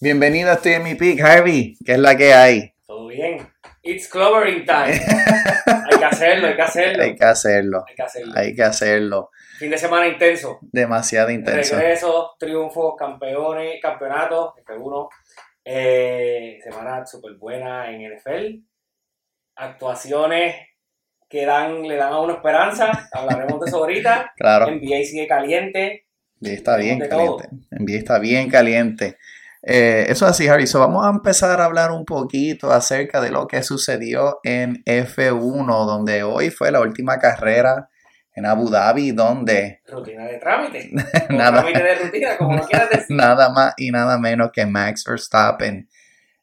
[0.00, 1.76] Bienvenido a Estoy en mi pick, Harvey.
[1.84, 2.74] ¿Qué es la que hay?
[2.84, 3.46] Todo bien.
[3.82, 4.90] It's clovering time.
[5.66, 7.02] hay que hacerlo, hay que hacerlo.
[7.04, 7.84] Hay que hacerlo.
[7.86, 8.32] Hay que hacerlo.
[8.34, 9.30] Hay que hacerlo.
[9.56, 10.58] Fin de semana intenso.
[10.62, 11.76] Demasiado intenso.
[11.76, 15.08] Regresos, triunfos, campeones, campeonatos, F1.
[15.64, 18.64] Eh, semana súper buena en NFL.
[19.54, 20.56] Actuaciones
[21.28, 23.08] que dan, le dan a uno esperanza.
[23.12, 24.32] Hablaremos de eso ahorita.
[24.36, 24.66] Claro.
[24.66, 26.06] NBA sigue caliente.
[26.40, 27.48] NBA está bien caliente.
[27.70, 29.18] NBA está bien caliente.
[29.66, 30.66] Eh, eso es así, Harry.
[30.66, 35.86] So, vamos a empezar a hablar un poquito acerca de lo que sucedió en F1,
[35.86, 37.88] donde hoy fue la última carrera
[38.34, 40.90] en Abu Dhabi, donde Rutina de trámite.
[41.30, 41.62] Nada.
[41.62, 43.16] Trámite de rutina, como lo quieras decir.
[43.16, 45.88] nada más y nada menos que Max Verstappen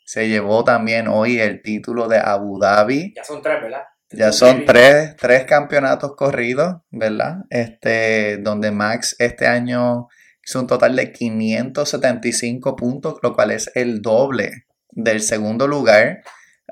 [0.03, 3.13] se llevó también hoy el título de Abu Dhabi.
[3.15, 3.83] Ya son tres, ¿verdad?
[4.13, 7.43] Ya son tres, tres campeonatos corridos, ¿verdad?
[7.49, 10.09] Este, donde Max este año
[10.45, 16.21] hizo un total de 575 puntos, lo cual es el doble del segundo lugar,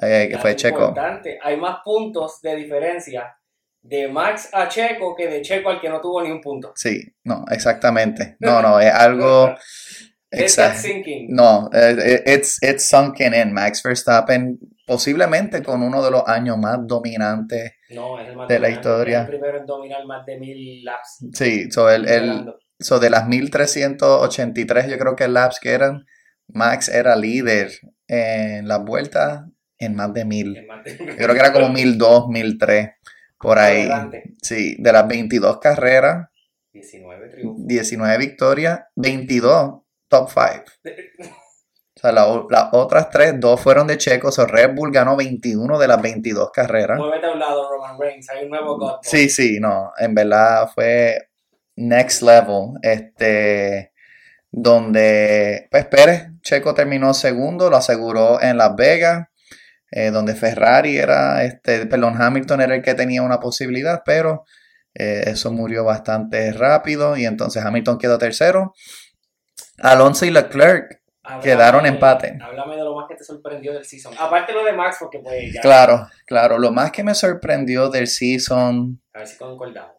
[0.01, 0.89] eh, que fue Checo.
[0.89, 3.35] importante, Hay más puntos de diferencia
[3.81, 6.73] de Max a Checo que de Checo al que no tuvo ni un punto.
[6.75, 8.37] Sí, no, exactamente.
[8.39, 9.55] No, no, es algo...
[10.31, 10.87] Exacto.
[11.29, 13.51] No, eh, it's, it's sunken in.
[13.51, 17.73] Max Verstappen, posiblemente con uno de los años más dominantes.
[17.89, 19.21] No, es el más De la historia.
[19.21, 21.25] El primero en dominar más de mil laps.
[21.33, 22.59] Sí, so el, el, Ganando.
[22.79, 26.05] So de las 1383, yo creo que laps que eran,
[26.47, 27.71] Max era líder
[28.07, 29.43] en las vueltas
[29.77, 30.55] en más de mil.
[30.85, 32.89] Yo creo que era como 1002, 1003,
[33.39, 33.81] por ahí.
[33.81, 34.33] Adelante.
[34.41, 36.27] Sí, de las 22 carreras,
[36.73, 37.67] 19 triunfos.
[37.67, 40.63] 19 victorias, 22 top 5.
[41.95, 44.31] O sea, la- las otras tres, dos fueron de Checo.
[44.31, 46.97] So Red Bull ganó 21 de las 22 carreras.
[46.97, 48.29] Muévete a un lado, Roman Reigns.
[48.29, 48.99] Hay un nuevo God.
[49.01, 51.28] Sí, sí, no, en verdad fue
[51.79, 52.73] next level.
[52.81, 53.91] Este,
[54.51, 59.27] donde, pues Pérez, Checo terminó segundo, lo aseguró en Las Vegas,
[59.91, 64.45] eh, donde Ferrari era, este, perdón, Hamilton era el que tenía una posibilidad, pero
[64.95, 68.73] eh, eso murió bastante rápido y entonces Hamilton quedó tercero.
[69.77, 72.37] Alonso y Leclerc Háblame- quedaron empate.
[72.41, 74.13] Háblame de lo más que te sorprendió del season.
[74.19, 75.61] Aparte lo de Max, porque pues ya.
[75.61, 76.57] Claro, claro.
[76.57, 79.91] Lo más que me sorprendió del season, A ver si concordamos.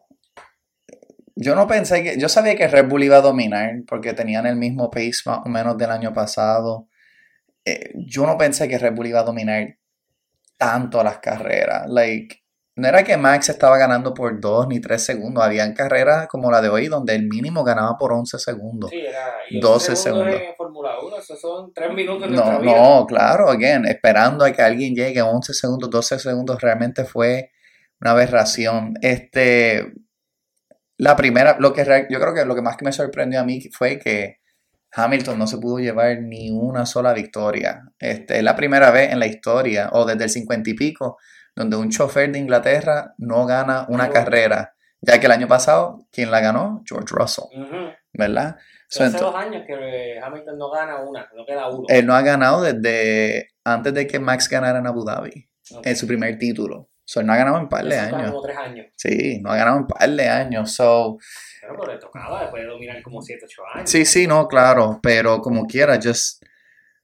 [1.41, 4.55] Yo no pensé que, yo sabía que Red Bull iba a dominar porque tenían el
[4.55, 6.87] mismo pace más o menos del año pasado.
[7.65, 9.77] Eh, yo no pensé que Red Bull iba a dominar
[10.57, 11.89] tanto las carreras.
[11.89, 12.43] Like,
[12.75, 15.43] no era que Max estaba ganando por 2 ni 3 segundos.
[15.43, 18.91] Habían carreras como la de hoy donde el mínimo ganaba por 11 segundos.
[18.91, 19.33] Sí, era.
[19.49, 20.49] y 12 segundos segundos.
[20.49, 24.51] En Fórmula 1, eso son 3 minutos de nuestra No, no, claro, again, esperando a
[24.51, 27.51] que alguien llegue a 11 segundos, 12 segundos, realmente fue
[27.99, 28.93] una aberración.
[29.01, 29.91] Este,
[31.01, 33.59] la primera, lo que yo creo que lo que más que me sorprendió a mí
[33.71, 34.37] fue que
[34.93, 37.81] Hamilton no se pudo llevar ni una sola victoria.
[37.97, 41.17] Este, es la primera vez en la historia, o desde el 50 y pico,
[41.55, 44.13] donde un chofer de Inglaterra no gana una No.
[44.13, 44.75] carrera.
[45.01, 46.83] Ya que el año pasado, ¿quién la ganó?
[46.85, 47.45] George Russell.
[48.13, 48.57] ¿verdad?
[48.87, 51.85] So, Hace dos años que eh, Hamilton no gana una, no queda uno.
[51.87, 55.49] él no ha ganado desde antes de que Max ganara en Abu Dhabi,
[55.83, 56.89] en su primer título.
[57.11, 58.31] So, él no ha ganado en par de años.
[58.31, 58.87] como tres años.
[58.95, 60.71] Sí, no ha ganado en par de años.
[60.71, 61.17] So,
[61.59, 63.89] Pero, pero le tocaba después de dominar como 7, 8 años.
[63.89, 66.41] sí, sí, no, claro, pero como quiera, just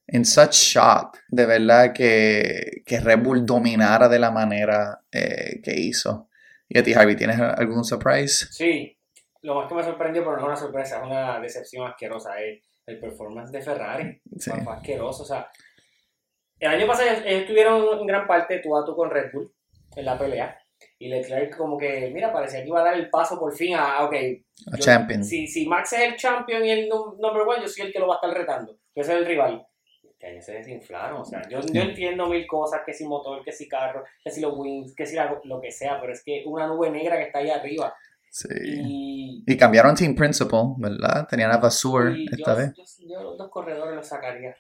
[0.08, 5.78] in such shock, de verdad, que, que Red Bull dominara de la manera eh, que
[5.78, 6.30] hizo.
[6.70, 8.48] Y a ti, Harvey, ¿tienes algún surprise?
[8.50, 8.98] Sí,
[9.42, 12.64] lo más que me sorprendió, pero no es una sorpresa, es una decepción asquerosa, es
[12.86, 14.22] el performance de Ferrari.
[14.40, 14.52] Sí.
[14.52, 15.52] Fue, asqueroso, o sea,
[16.60, 19.52] el año pasado ellos estuvieron en gran parte tú a tú con Red Bull
[19.98, 20.58] en la pelea.
[21.00, 24.04] Y Leclerc como que, mira, parecía que iba a dar el paso por fin a,
[24.06, 25.24] ok, A yo- champion.
[25.24, 28.00] Si, si Max es el champion y el num- number one, yo soy el que
[28.00, 28.78] lo va a estar retando.
[28.96, 29.66] Yo soy el rival.
[30.04, 31.22] Este año se desinflaron.
[31.22, 34.42] O sea, yo, yo entiendo mil cosas, que si motor, que si carro, que si
[34.42, 37.24] los wings, que si la- lo que sea, pero es que una nube negra que
[37.24, 37.94] está ahí arriba.
[38.30, 38.48] Sí.
[38.62, 41.28] Y, Y cambiaron team principal, ¿verdad?
[41.28, 42.74] Tenían a Vasur y esta yo, vez.
[42.76, 44.56] yo- yo los dos corredores los sacaría.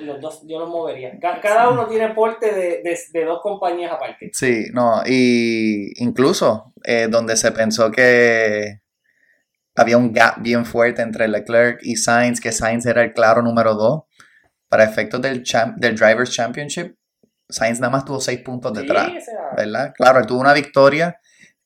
[0.00, 1.18] Los dos, yo los movería.
[1.20, 4.30] Ca- cada uno tiene porte de, de, de dos compañías aparte.
[4.32, 8.80] Sí, no, y incluso eh, donde se pensó que
[9.74, 13.74] había un gap bien fuerte entre Leclerc y Sainz, que Sainz era el claro número
[13.74, 14.02] 2,
[14.68, 16.94] para efectos del, champ- del Drivers' Championship,
[17.48, 19.92] Sainz nada más tuvo 6 puntos detrás, Sí, ¿verdad?
[19.96, 21.18] Claro, él tuvo una victoria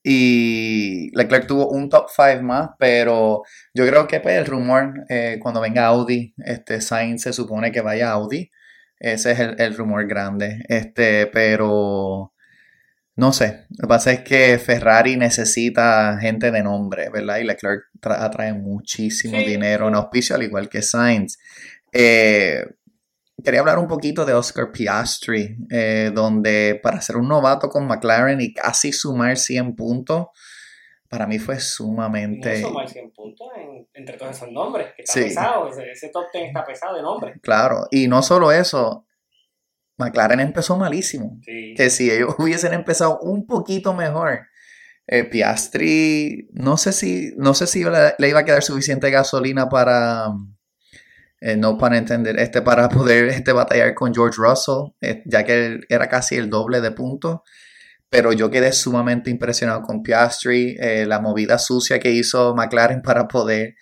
[0.03, 3.43] y Leclerc tuvo un top 5 más, pero
[3.75, 7.81] yo creo que pues, el rumor, eh, cuando venga Audi, este Sainz se supone que
[7.83, 8.51] vaya a Audi.
[8.99, 10.63] Ese es el, el rumor grande.
[10.69, 12.33] Este, pero
[13.17, 13.67] no sé.
[13.71, 17.39] Lo que pasa es que Ferrari necesita gente de nombre, ¿verdad?
[17.39, 21.39] Y Leclerc tra- atrae muchimo Sí, dinero en auspicio, al igual que Sainz.
[21.93, 22.65] Eh,
[23.43, 28.41] quería hablar un poquito de Oscar Piastri, eh, donde para ser un novato con McLaren
[28.41, 30.27] y casi sumar 100 puntos,
[31.09, 32.61] para mí fue sumamente...
[32.63, 35.21] No sumar 100 puntos en- entre todos esos nombres, que está Sí.
[35.25, 37.37] pesado, ese, ese top 10 está pesado de nombres.
[37.43, 39.07] Claro, y no solo eso,
[39.99, 41.39] McLaren empezó malísimo.
[41.45, 41.75] Sí.
[41.77, 44.47] Que si ellos hubiesen empezado un poquito mejor,
[45.07, 49.69] eh, Piastri, no sé si, no sé si le, le iba a quedar suficiente gasolina
[49.69, 50.29] para,
[51.45, 55.81] eh, no para entender, este, para poder este, batallar con George Russell, eh, ya que
[55.89, 57.41] era casi el doble de puntos.
[58.09, 63.27] Pero yo quedé sumamente impresionado con Piastri, eh, la movida sucia que hizo McLaren para
[63.27, 63.75] poder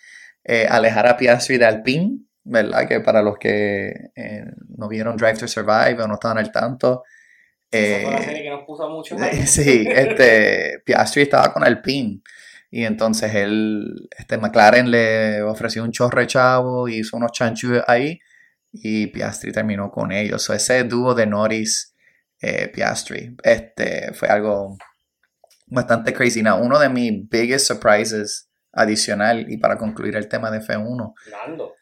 [0.68, 2.88] alejar a Piastri de Alpine, ¿verdad?
[2.88, 3.92] Que para los que
[4.68, 7.04] no vieron Drive to Survive o no estaban al tanto,
[7.70, 12.20] Esa fue la serie que nos puso eh, Sí, este, Piastri estaba con Alpine
[12.70, 18.20] y entonces él, este McLaren le ofreció un chorre chavo hizo unos chanchus ahí
[18.72, 20.43] y Piastri terminó con ellos.
[20.43, 21.96] So, ese dúo de Norris
[22.40, 24.76] eh, Piastri, este, fue algo
[25.67, 26.43] bastante crazy.
[26.43, 31.14] Now, uno de mis biggest surprises adicional y para concluir el tema de F1.
[31.31, 31.75] Lando.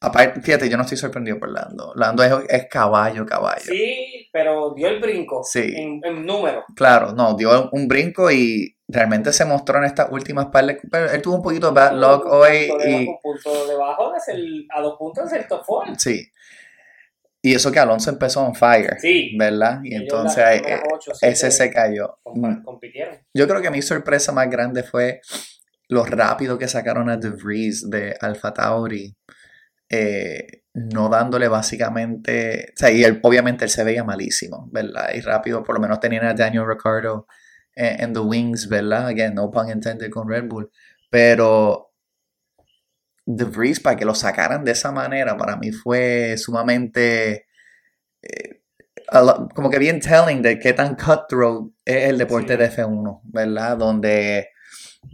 [0.00, 1.92] Aparte, fíjate, yo no estoy sorprendido por Lando.
[1.94, 3.62] Lando es, es caballo, caballo.
[3.64, 5.72] Sí, pero dio el brinco Sí.
[5.76, 6.64] en, en número.
[6.74, 10.78] Claro, no, dio un brinco y realmente se mostró en estas últimas par de...
[10.90, 13.08] Pero él tuvo un poquito de bad luck hoy y...
[13.08, 14.36] un punto debajo de ser
[14.74, 15.86] a dos puntos del top four.
[15.98, 16.28] Sí.
[17.44, 19.36] Y eso que Alonso empezó on fire, Sí.
[19.36, 19.80] ¿verdad?
[19.82, 22.18] Y entonces eh, primeras eh, ocho, siete ese se cayó.
[22.24, 23.16] Mm, compitieron.
[23.34, 25.20] Yo creo que mi sorpresa más grande fue
[25.88, 29.16] lo rápido que sacaron a De Vries de Alfa Tauri.
[29.90, 35.10] eh, no dándole básicamente, o sea, y él, obviamente él se veía malísimo, ¿verdad?
[35.14, 37.26] Y rápido, por lo menos tenían a Daniel Ricciardo
[37.74, 39.08] en, the wings, ¿verdad?
[39.08, 40.70] Again, no pun intended con Red Bull,
[41.10, 41.92] pero
[43.26, 47.46] De Vries para que lo sacaran de esa manera para mí fue sumamente
[48.22, 48.62] eh,
[49.54, 52.58] como que bien telling de qué tan cutthroat es el deporte Sí.
[52.58, 53.76] de F1, ¿verdad?
[53.76, 54.48] Donde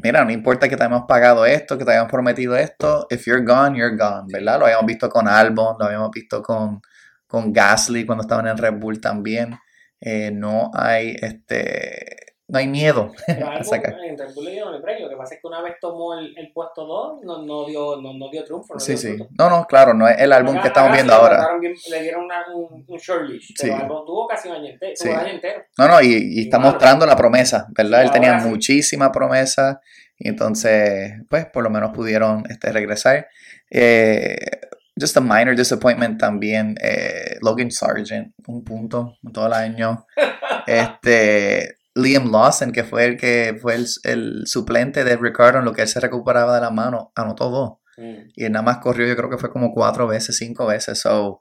[0.03, 3.45] mira, no importa que te hayamos pagado esto, que te hayamos prometido esto, if you're
[3.45, 4.59] gone, you're gone, ¿verdad?
[4.59, 6.81] Lo habíamos visto con Albon, lo habíamos visto con,
[7.27, 9.59] con Gasly cuando estaban en Red Bull también.
[10.01, 12.18] Eh, no hay este
[12.51, 13.95] no hay miedo Pero algo, sacar.
[14.05, 15.05] en Red Bull le dieron el premio.
[15.05, 17.97] Lo que pasa es que una vez tomó el, el puesto 2, no, no, dio,
[18.01, 18.75] no, no dio triunfo.
[18.75, 19.09] No Sí, dio sí.
[19.17, 19.29] fruto.
[19.39, 21.47] No, no, claro, no es el álbum Acá- que estamos viendo sí ahora.
[21.61, 23.53] bien- le dieron una- un, un short leash.
[23.61, 23.81] Pero Sí.
[23.83, 24.93] Albon tuvo casi un año entero.
[24.97, 25.09] Sí.
[25.09, 25.63] un año entero.
[25.77, 26.73] No, no, y, y está Claro.
[26.73, 28.03] mostrando la promesa, ¿verdad?
[28.03, 29.81] Él tenía muchísima promesa
[30.19, 33.29] y entonces, pues, por lo menos pudieron este, regresar.
[33.71, 34.37] Eh,
[35.01, 40.07] just a minor disappointment también, eh, Logan Sargent, un punto todo el año.
[40.67, 45.73] Este, Liam Lawson, que fue el que fue el, el suplente de Ricardo en lo
[45.73, 47.73] que él se recuperaba de la mano, anotó dos.
[47.97, 48.31] Mm.
[48.35, 51.01] Y él nada más corrió, yo creo que fue como cuatro veces, cinco veces.
[51.01, 51.41] So,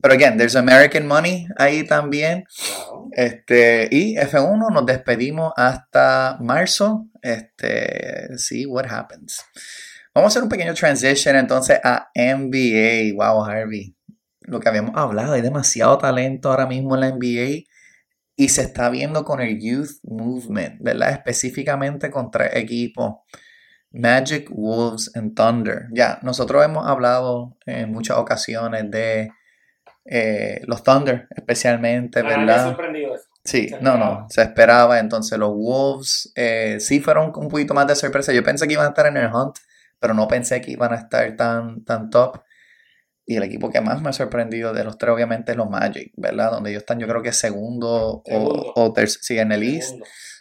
[0.00, 2.44] pero again, there's American money ahí también.
[2.46, 3.08] Claro.
[3.12, 7.08] Este, y F1 nos despedimos hasta marzo.
[7.20, 9.42] Este, see what happens.
[10.14, 13.14] Vamos a hacer un pequeño transition entonces a NBA.
[13.16, 13.96] Wow, Harvey.
[14.42, 17.64] Lo que habíamos hablado, hay demasiado talento ahora mismo en la NBA
[18.40, 21.10] y se está viendo con el Youth Movement, ¿verdad?
[21.10, 23.16] Específicamente con tres equipos.
[23.90, 25.88] Magic, Wolves and Thunder.
[25.90, 29.32] Ya, nosotros hemos hablado en muchas ocasiones de
[30.04, 32.76] eh, los Thunder, especialmente, Ah, me ¿verdad?
[33.12, 33.24] eso.
[33.42, 35.00] Sí, no, no, se esperaba.
[35.00, 38.32] Entonces los Wolves eh, sí fueron un poquito más de sorpresa.
[38.32, 39.56] Yo pensé que iban a estar en el hunt,
[39.98, 42.38] pero no pensé que iban a estar tan, tan top.
[43.30, 46.12] Y el equipo que más me ha sorprendido de los tres, obviamente, es los Magic,
[46.16, 46.50] ¿verdad?
[46.50, 48.72] Donde ellos están, yo creo que segundo, Segundo.
[48.74, 49.96] o, o terc- sí, en el East,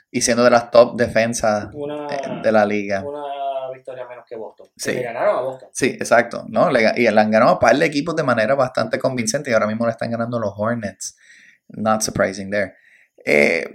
[0.09, 3.03] y siendo de las top defensas Una, eh, de la liga.
[3.05, 4.67] una victoria menos que Boston.
[4.77, 4.93] Sí.
[4.93, 5.69] Le ganaron a Boston.
[5.73, 6.71] Sí, exacto, ¿no?
[6.71, 9.67] Le y le han ganado a par de equipos de manera bastante convincente y ahora
[9.67, 11.17] mismo le están ganando los Hornets.
[11.67, 12.73] Not surprising there.
[13.25, 13.65] Eh,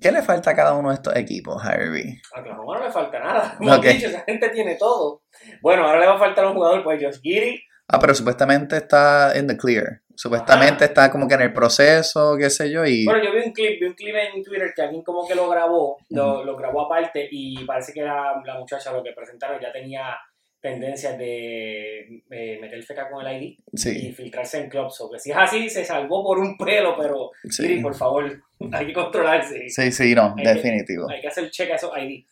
[0.00, 2.20] ¿Qué le falta a cada uno de estos equipos, Harvey?
[2.34, 3.54] A Oklahoma no le falta nada.
[3.56, 3.86] Como Ok.
[3.86, 5.22] han dicho, esa gente tiene todo.
[5.62, 7.62] Bueno, ahora le va a faltar un jugador, pues Josh Giddy.
[7.88, 10.00] Ah, pero supuestamente está in the clear.
[10.14, 10.84] Supuestamente Ajá.
[10.86, 13.04] está como que en el proceso, qué sé yo, y...
[13.04, 15.48] Bueno, yo vi un clip, vi un clip en Twitter que alguien como que lo
[15.48, 19.70] grabó, lo, lo grabó aparte y parece que la, la muchacha lo que presentaron ya
[19.72, 20.16] tenía
[20.58, 25.00] tendencias de eh, meter feca con el ID y filtrarse en clubs.
[25.02, 27.62] O que si es así, se salvó por un pelo, pero sí.
[27.68, 29.68] Giddy, por favor, hay que controlarse.
[29.68, 31.08] Sí, sí, no, Hay que- definitivo.
[31.10, 32.24] Hay que hacer check a esos ID.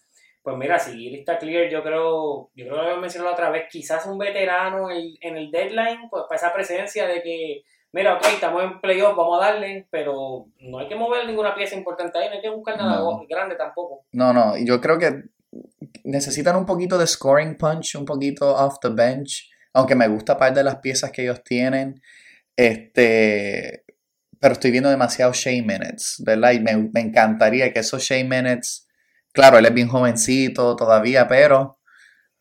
[0.44, 4.04] Pues mira, si está clear, yo creo, yo creo que lo mencionado otra vez, quizás
[4.06, 8.62] un veterano en, en el deadline, pues para esa presencia de que, mira, ok, estamos
[8.62, 12.34] en playoff, vamos a darle, pero no hay que mover ninguna pieza importante ahí, no
[12.34, 13.24] hay que buscar nada No.
[13.26, 14.04] grande tampoco.
[14.12, 15.22] No, no, yo creo que
[16.04, 19.50] necesitan un poquito de scoring punch, un poquito off the bench.
[19.72, 22.00] aunque me gusta par de las piezas que ellos tienen,
[22.54, 23.84] este,
[24.40, 26.52] pero estoy viendo demasiado Shea Minutes, ¿verdad?
[26.52, 28.83] Y me, me encantaría que esos Shea Minutes,
[29.34, 31.78] claro, él es bien jovencito todavía, pero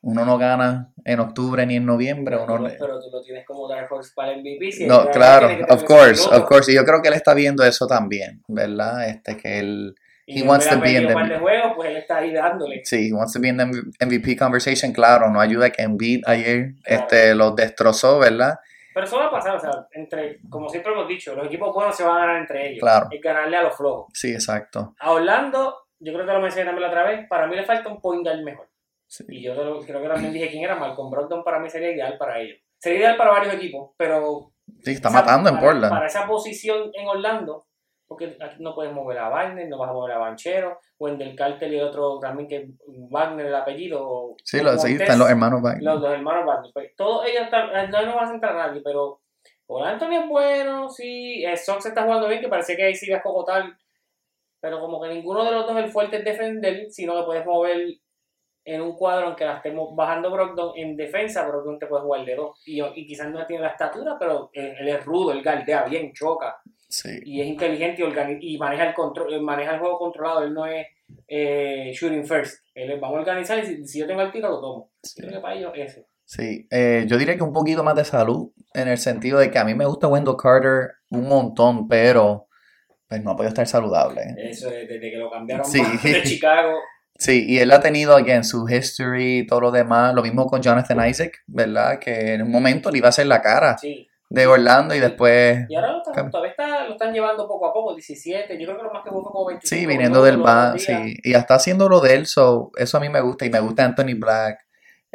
[0.02, 2.38] uno no gana en octubre ni en noviembre.
[2.38, 4.72] Pero, Uno, tú, pero tú lo tienes como Dark Horse para el MVP.
[4.72, 6.72] Si no, claro, of course, of course.
[6.72, 9.08] Y yo creo que él está viendo eso también, ¿verdad?
[9.10, 9.96] Este, que él,
[10.26, 12.82] Y he él wants to be in the- de juegos, pues él está ahí dándole.
[12.86, 13.66] sí, he wants to be in the
[14.06, 17.02] MVP conversation, claro, no ayuda que Embiid ayer Claro.
[17.04, 18.56] este, los destrozó, ¿verdad?
[18.94, 21.96] Pero eso va a pasar, o sea, entre, como siempre hemos dicho, los equipos buenos
[21.98, 22.80] se van a ganar entre ellos.
[22.82, 23.08] Claro.
[23.10, 24.12] Es ganarle a los flojos.
[24.14, 24.94] Sí, exacto.
[25.00, 27.90] A Orlando, yo creo que lo mencioné también la otra vez, para mí le falta
[27.90, 28.68] un point guard mejor.
[29.08, 29.24] Sí.
[29.30, 32.40] Y yo creo que también dije quién era, Malcolm Brogdon para mí sería ideal para
[32.40, 32.58] ellos.
[32.80, 34.52] Sería ideal para varios equipos, pero
[34.84, 35.94] Sí, está esa- matando en Portland.
[35.94, 37.66] Para esa posición en Orlando,
[38.08, 41.72] porque aquí no puedes mover a Wagner, no vas a mover a Banchero, Wendell Carter
[41.72, 42.68] y otro también que
[43.10, 44.02] Wagner el apellido.
[44.08, 45.84] o- Sí, o lo, sí, están los hermanos Wagner.
[45.84, 46.72] los, los hermanos Wagner.
[46.74, 49.22] Pues, todos ellos están, eh, no, no vas a entrar a nadie, pero
[49.66, 53.10] Paul Anthony es bueno, sí, eh, Sox está jugando bien, que parece que ahí sí
[53.10, 53.64] vas a cogotar,
[54.64, 57.46] pero como que ninguno de los dos es el fuerte en defender, sino que puedes
[57.46, 57.86] mover
[58.64, 62.36] en un cuadro, aunque la estemos bajando Brogdon en defensa, Brogdon te puede jugar de
[62.36, 62.62] dos.
[62.66, 66.62] Y, y quizás no tiene la estatura, pero él, es rudo, él galdea bien, choca,
[66.88, 68.04] Sí, y es inteligente
[68.40, 70.44] y, maneja, el control, maneja el juego controlado.
[70.44, 70.88] Él no es
[71.28, 72.64] eh, shooting first.
[72.74, 74.92] Él es, vamos a organizar y si, si yo tengo el tiro, lo tomo.
[75.02, 75.22] sí.
[75.22, 76.06] Creo que para ellos eso.
[76.24, 79.60] Sí, eh, yo diría que un poquito más de salud, en el sentido de que
[79.60, 82.48] a mí me gusta Wendell Carter un montón, pero
[83.18, 84.22] pues no ha podido estar saludable.
[84.38, 85.82] Eso es desde que lo cambiaron Sí.
[86.04, 86.74] de Chicago.
[87.16, 91.08] Sí, y él ha tenido, again, su history todo lo demás, lo mismo con Jonathan
[91.08, 92.00] Isaac, ¿verdad?
[92.00, 94.08] Que en un momento le iba a hacer la cara Sí.
[94.30, 97.74] de Orlando y después, Y ahora lo están- todavía está, lo están llevando poco a
[97.74, 98.60] poco, 17.
[98.60, 99.76] Yo creo que lo más que fue como 25.
[99.82, 103.00] sí, viniendo del ban, sí, y ya está haciendo lo de él, so, eso a
[103.00, 104.58] mí me gusta, y me gusta Anthony Black.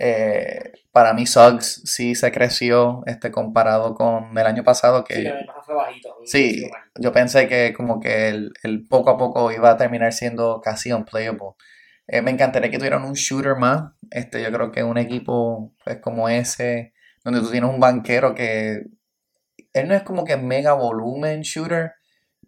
[0.00, 5.20] Eh, para mí Suggs sí se creció este comparado con el año pasado, que Sí,
[5.22, 6.16] el año pasado fue bajito.
[6.24, 10.60] Sí, yo pensé que como que el, el poco a poco iba a terminar siendo
[10.62, 11.54] casi unplayable.
[12.06, 13.92] Eh, me encantaría que tuvieran un shooter más.
[14.10, 18.84] Este, yo creo que un equipo pues como ese, donde tú tienes un banquero que
[19.72, 21.92] él no es como que mega volumen shooter,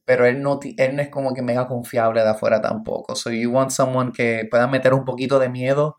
[0.04, 3.14] pero él no, él no es como que mega confiable de afuera tampoco.
[3.16, 5.98] So you want someone que pueda meter un poquito de miedo.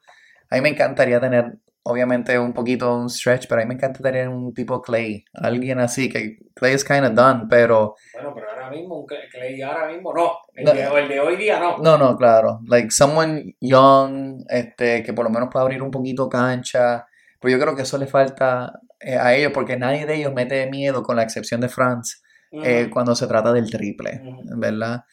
[0.52, 1.54] A mí me encantaría tener,
[1.84, 5.26] obviamente, un poquito un stretch, pero a mí me encantaría tener un tipo Clay.
[5.34, 9.62] Alguien así, que Clay is kind of done, pero Bueno, pero ahora mismo, un Clay-
[9.62, 10.34] ahora mismo no.
[10.54, 10.74] El, No.
[10.74, 11.78] de, el de hoy día no.
[11.80, 12.60] no, no, claro.
[12.68, 17.08] Like someone young, este, que por lo menos pueda abrir un poquito cancha.
[17.40, 20.70] Pero yo creo que eso le falta eh, a ellos, porque nadie de ellos mete
[20.70, 24.22] miedo, con la excepción de Franz, eh, cuando se trata del triple.
[24.58, 25.06] ¿verdad?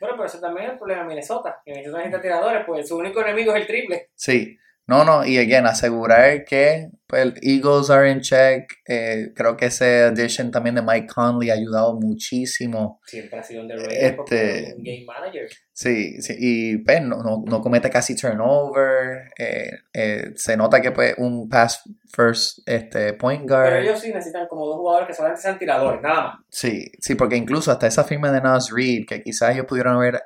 [0.00, 1.60] Bueno, pero eso también es el problema de Minnesota.
[1.64, 4.10] Que Minnesota necesita tiradores, pues su único enemigo es el triple.
[4.14, 4.56] Sí.
[4.86, 8.70] No, no, y again, asegurar que pues, el Eagles are in check.
[8.86, 13.00] eh, creo que ese addition también de Mike Conley ha ayudado muchísimo.
[13.06, 15.48] Siempre ha sido un Este- game manager.
[15.72, 19.30] Sí, sí, y pues, no, no, no comete casi turnover.
[19.38, 23.64] eh, eh, se nota que pues un pass first este, point guard.
[23.70, 26.34] Pero ellos sí necesitan como dos jugadores que solamente sean tiradores, nada más.
[26.50, 30.22] Sí, sí, porque incluso hasta esa firma de Nas Reed, que quizás ellos pudieron haber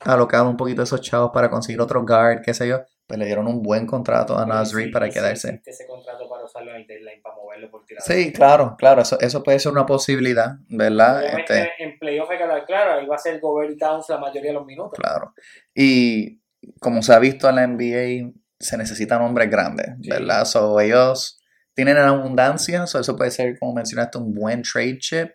[0.00, 3.48] alocado un poquito esos chavos para conseguir otro guard, qué sé yo, pues le dieron
[3.48, 5.48] un buen contrato a Nas Sí, Reed para sí quedarse.
[5.48, 8.06] existe ese contrato para usarlo en el deadline, para moverlo por tirador.
[8.06, 11.18] Sí, claro, claro, eso, eso puede ser una posibilidad, ¿verdad?
[11.24, 14.06] Obviamente Este, en playoff hay que hablar claro, ahí va a ser Gobert y Towns
[14.08, 14.92] la mayoría de los minutos.
[14.96, 15.34] claro.
[15.74, 16.40] Y
[16.78, 20.08] como se ha visto en la NBA, se necesitan hombres grandes, Sí.
[20.08, 20.44] ¿verdad?
[20.44, 21.42] So, ellos
[21.74, 25.30] tienen en abundancia, so eso puede ser, como mencionaste, un buen trade chip.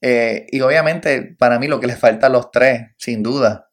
[0.00, 3.70] Eh, y obviamente, para mí, lo que les falta a los tres, sin duda,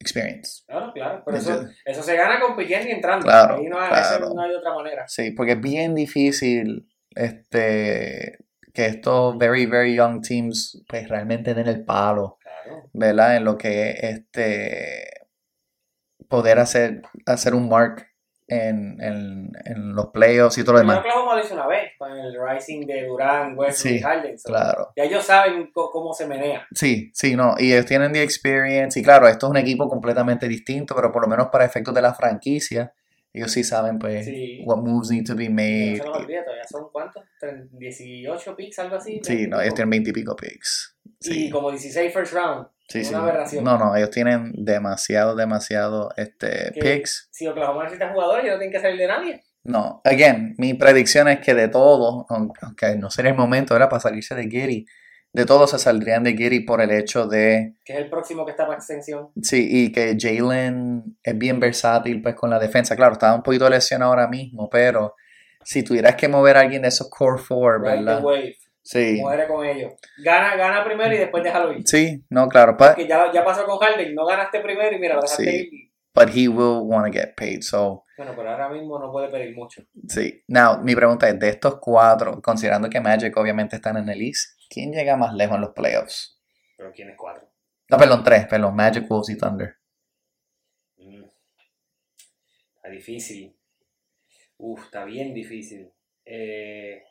[0.00, 0.64] experience.
[0.66, 3.24] Claro, claro, pero eso, eso se gana compitiendo y entrando.
[3.24, 4.34] Claro, Ahí no claro.
[4.34, 5.06] no hay otra manera.
[5.06, 8.38] Sí, porque es bien difícil este,
[8.72, 12.38] que estos very, very young teams pues realmente den el palo.
[12.40, 12.88] Claro.
[12.92, 13.36] ¿verdad?
[13.36, 15.10] En lo que es este
[16.28, 18.06] poder hacer, hacer un mark
[18.50, 20.98] en, en, en los playoffs y todo lo demás.
[20.98, 24.38] Oklahoma lo hizo una vez con el Rising de Durán, Sí, y Harden.
[24.38, 24.88] so, Claro.
[24.96, 26.66] Ya ellos saben cómo se menea.
[26.74, 27.54] Sí, sí, no.
[27.58, 28.98] Y ellos tienen the experience.
[28.98, 32.02] Y claro, esto es un equipo completamente distinto, pero por lo menos para efectos de
[32.02, 32.92] la franquicia,
[33.32, 34.62] ellos sí saben, pues, Sí.
[34.66, 35.96] what moves need to be No made.
[35.98, 37.22] se nos olvida, todavía son cuántos?
[37.40, 39.20] Tre- 18 picks, algo así.
[39.22, 39.74] Sí, 20 no, ellos pico.
[39.76, 40.96] tienen veintipico picks.
[41.22, 42.66] Y como 16 first round.
[42.88, 43.64] sí, una aberración.
[43.64, 47.28] No, no, ellos tienen demasiado, demasiado este, Que picks.
[47.30, 49.42] Si Oklahoma necesita jugadores, ellos no tienen que salir de nadie.
[49.62, 54.00] No, again, mi predicción es que de todos, aunque no sería el momento, era para
[54.00, 54.86] salirse de Giri,
[55.32, 58.52] de todos se saldrían de Giri por el hecho de, Que es el próximo que
[58.52, 59.28] está para extensión.
[59.42, 62.96] sí, y que Jalen es bien versátil pues con la defensa.
[62.96, 65.14] Claro, estaba un poquito lesionado ahora mismo, pero
[65.62, 68.22] si tuvieras que mover a alguien de esos core four, ¿verdad?
[68.22, 68.56] wave.
[68.82, 69.18] Sí.
[69.20, 69.92] Muere con ellos.
[70.24, 71.86] Gana, gana primero y después déjalo ir.
[71.86, 72.76] Sí, no, claro.
[72.78, 75.68] But, Que ya, ya pasó con Harden, no ganaste primero y mira, lo dejaste Sí.
[75.72, 75.90] ir.
[76.12, 77.60] but he will want to get paid.
[77.62, 79.82] So, Bueno, pero ahora mismo no puede pedir mucho.
[80.08, 80.42] sí.
[80.48, 84.58] Now, mi pregunta es, de estos cuatro, considerando que Magic obviamente están en el East,
[84.68, 86.40] ¿quién llega más lejos en los playoffs?
[86.76, 87.48] Pero ¿quién es cuatro?
[87.88, 89.76] No, perdón, tres, perdón, Magic, Wolves y Thunder.
[90.96, 91.24] Mm.
[92.76, 93.56] Está difícil.
[94.58, 95.92] Uf, está bien difícil.
[96.24, 97.02] Eh,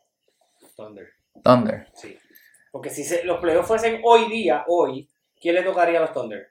[0.75, 1.07] Thunder,
[1.43, 1.87] Thunder.
[1.93, 2.17] sí.
[2.71, 5.09] Porque si se- los playoffs fuesen hoy día, hoy,
[5.41, 6.49] ¿quién le tocaría a los Thunder?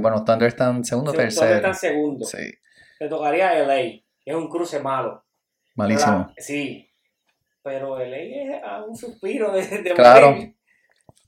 [0.00, 1.54] Bueno, Thunder está en segundo, Si los Thunder tercero.
[1.56, 2.24] están segundo.
[2.26, 2.52] Sí,
[2.98, 4.02] Le tocaría a LA.
[4.24, 5.24] Es un cruce malo.
[5.76, 6.18] malísimo.
[6.18, 6.34] ¿verdad?
[6.38, 6.90] Sí.
[7.62, 10.36] Pero LA es a un suspiro de, de Claro.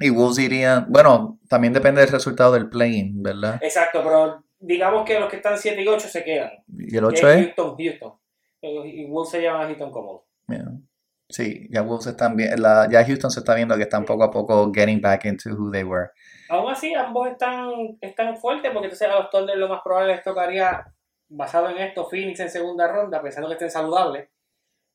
[0.00, 3.58] Y Wolves irían, bueno, también depende del resultado del play-in, ¿verdad?
[3.62, 6.50] Exacto, pero digamos que los que están 7 y 8 se quedan.
[6.76, 8.12] Y el Que 8 es, Houston, Houston.
[8.60, 10.26] Y Wolves se llevan a Houston cómodo.
[10.48, 10.64] yeah.
[11.28, 14.30] Sí, ya Wolves están bien, la, ya Houston se está viendo que están poco a
[14.30, 16.08] poco getting back into who they were.
[16.48, 20.22] Aún así, ambos están, están fuertes porque entonces a los Thunder lo más probable les
[20.22, 20.84] tocaría,
[21.28, 24.28] basado en esto, Phoenix en segunda ronda, pensando que estén saludables.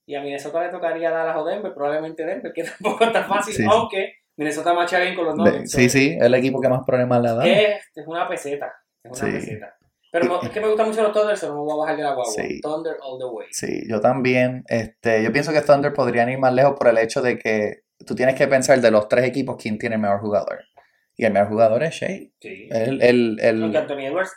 [0.08, 3.66] Y a Minnesota le tocaría Dallas o Denver, probablemente Denver, que tampoco está fácil, Sí,
[3.70, 5.72] aunque Minnesota macha bien con los Nuggets.
[5.72, 7.74] sí, sí, es el equipo que más problemas le.
[7.76, 8.74] Es, es una peseta.
[9.04, 9.38] Es una Sí.
[9.38, 9.76] peseta.
[10.12, 11.98] Pero mo- es que me gustan mucho los Thunder, so no me voy a bajar
[11.98, 12.34] de la guagua.
[12.34, 12.60] Sí.
[12.62, 13.48] Thunder all the way.
[13.52, 14.64] Sí, yo también.
[14.68, 18.14] Este, yo pienso que Thunder podrían ir más lejos por el hecho de que tú
[18.16, 20.60] tienes que pensar de los tres equipos quién tiene el mejor jugador.
[21.16, 22.10] Y el mejor jugador es Shea.
[22.40, 22.68] Sí.
[22.72, 24.32] El, el, el, Aunque Anthony Edwards,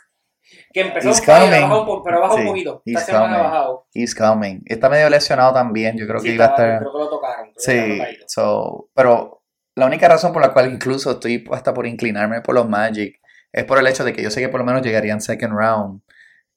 [0.71, 2.81] que empezó bajó pero bajó Sí, un poquito.
[2.85, 3.43] he's Esta semana ha coming.
[3.51, 3.87] bajado.
[3.93, 4.61] he's coming.
[4.65, 5.97] Está medio lesionado también.
[5.97, 6.79] Yo creo Sí, que iba a estar.
[6.79, 7.51] Creo que lo tocaron.
[7.57, 9.41] Sí, so, pero
[9.75, 13.19] la única razón por la cual incluso estoy hasta por inclinarme por los Magic
[13.55, 16.01] es por el hecho de que yo sé que por lo menos llegarían second round.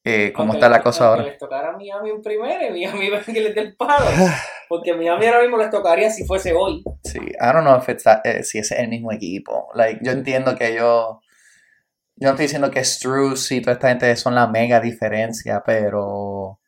[0.05, 1.25] Eh, Aunque está la cosa ahora.
[1.25, 4.07] les tocara a Miami en primero y Miami que les dé el palo.
[4.69, 6.83] Porque Miami ahora mismo les tocaría si fuese hoy.
[7.05, 9.69] Sí, I don't know if it's that- eh, si es el mismo equipo.
[9.75, 11.21] Like, yo entiendo que yo.
[12.21, 16.61] Yo no estoy diciendo que Struz y toda esta gente son la mega diferencia, pero.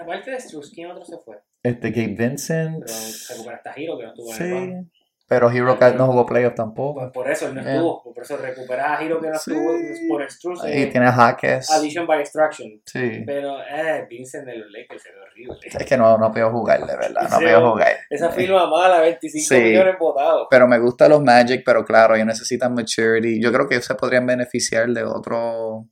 [0.00, 1.36] Aparte de Struz, ¿quién otro se fue?
[1.62, 2.84] Este Gabe Vincent.
[2.84, 2.96] Pero
[3.30, 4.52] recuperaste a Hiro que no estuvo en el Sí.
[4.74, 4.90] banco.
[5.28, 7.10] Pero Hero Cat no jugó playoff tampoco.
[7.12, 7.72] Por eso él no Yeah.
[7.74, 8.02] estuvo.
[8.14, 9.50] Por eso recuperas a Hiro que no Sí.
[9.50, 9.72] estuvo
[10.08, 10.60] por Struz.
[10.72, 11.68] Y tiene Jaques.
[11.72, 12.68] Addition by Extraction.
[12.86, 13.24] Sí.
[13.26, 15.58] Pero, eh, Vincent de los Lakers se ve horrible.
[15.80, 17.22] Es que no, no puedo jugar, de verdad.
[17.28, 17.42] No Sí.
[17.44, 17.96] puedo jugar.
[18.08, 19.60] Esa firma mala, 25 Sí.
[19.60, 20.46] millones votados.
[20.48, 23.42] Pero me gustan los Magic, pero claro, ellos necesitan maturity.
[23.42, 25.86] Yo creo que ellos se podrían beneficiar de otro,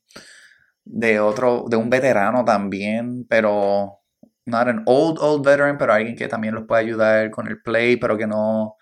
[0.84, 3.98] de otro, de un veterano también, pero
[4.46, 7.96] not an old, old veteran, pero alguien que también los pueda ayudar con el play,
[7.96, 8.76] pero que no,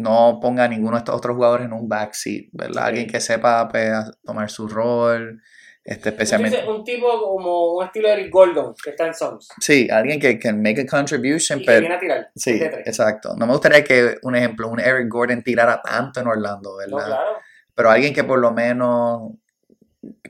[0.00, 2.86] no ponga a ninguno de estos otros jugadores en un backseat, ¿verdad?
[2.86, 3.90] Alguien que sepa pues,
[4.24, 5.40] tomar su rol,
[5.84, 6.58] este, especialmente...
[6.58, 9.48] Entonces, un tipo como un estilo de Eric Gordon, que está en Suns.
[9.60, 11.80] Sí, alguien que can make a contribution, Y que pero...
[11.80, 12.30] viene a tirar.
[12.34, 13.34] Sí, exacto.
[13.36, 17.06] No me gustaría que, un ejemplo, un Eric Gordon tirara tanto en Orlando, No, ¿verdad?
[17.06, 17.30] claro.
[17.74, 19.32] pero alguien que por lo menos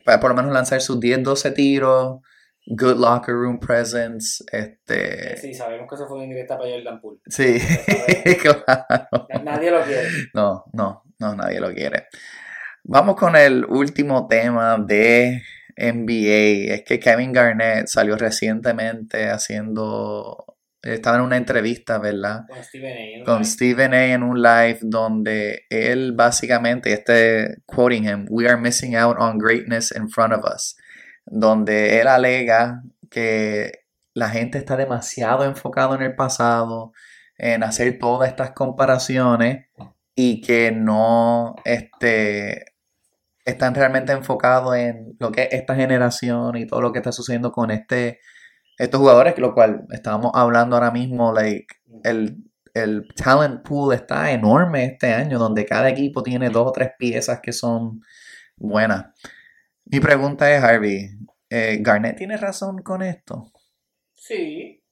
[0.05, 2.21] para por lo menos lanzar sus 10, 12 tiros,
[2.71, 7.21] good locker room presence, este Sí, sabemos que eso fue una indirecta para Jordan Poole.
[7.27, 7.59] sí,
[8.43, 9.29] claro.
[9.43, 10.09] Nadie lo quiere.
[10.35, 12.07] No, no, no, nadie lo quiere.
[12.85, 15.43] Vamos con el último tema de
[15.77, 16.75] NBA.
[16.75, 22.43] Es que Kevin Garnett salió recientemente haciendo, estaba en una entrevista, ¿verdad?
[22.49, 23.25] Con Steven A.
[23.25, 24.07] con Stephen A.
[24.13, 29.93] en un live donde él básicamente, este quoting him, we are missing out on greatness
[29.95, 30.77] in front of us,
[31.27, 36.93] donde él alega que la gente está demasiado enfocado en el pasado,
[37.39, 39.67] en hacer todas estas comparaciones
[40.15, 42.65] y que no este,
[43.45, 47.53] están realmente enfocados en lo que es esta generación y todo lo que está sucediendo
[47.53, 48.21] con este
[48.81, 51.67] estos jugadores, lo cual estábamos hablando ahora mismo, like,
[52.03, 56.93] el, el talent pool está enorme este año, donde cada equipo tiene dos o tres
[56.99, 58.01] piezas que son
[58.57, 59.09] buenas.
[59.93, 61.09] Mi pregunta es, Harvey,
[61.49, 63.51] eh, ¿Garnett tiene razón con esto?
[64.15, 64.83] Sí,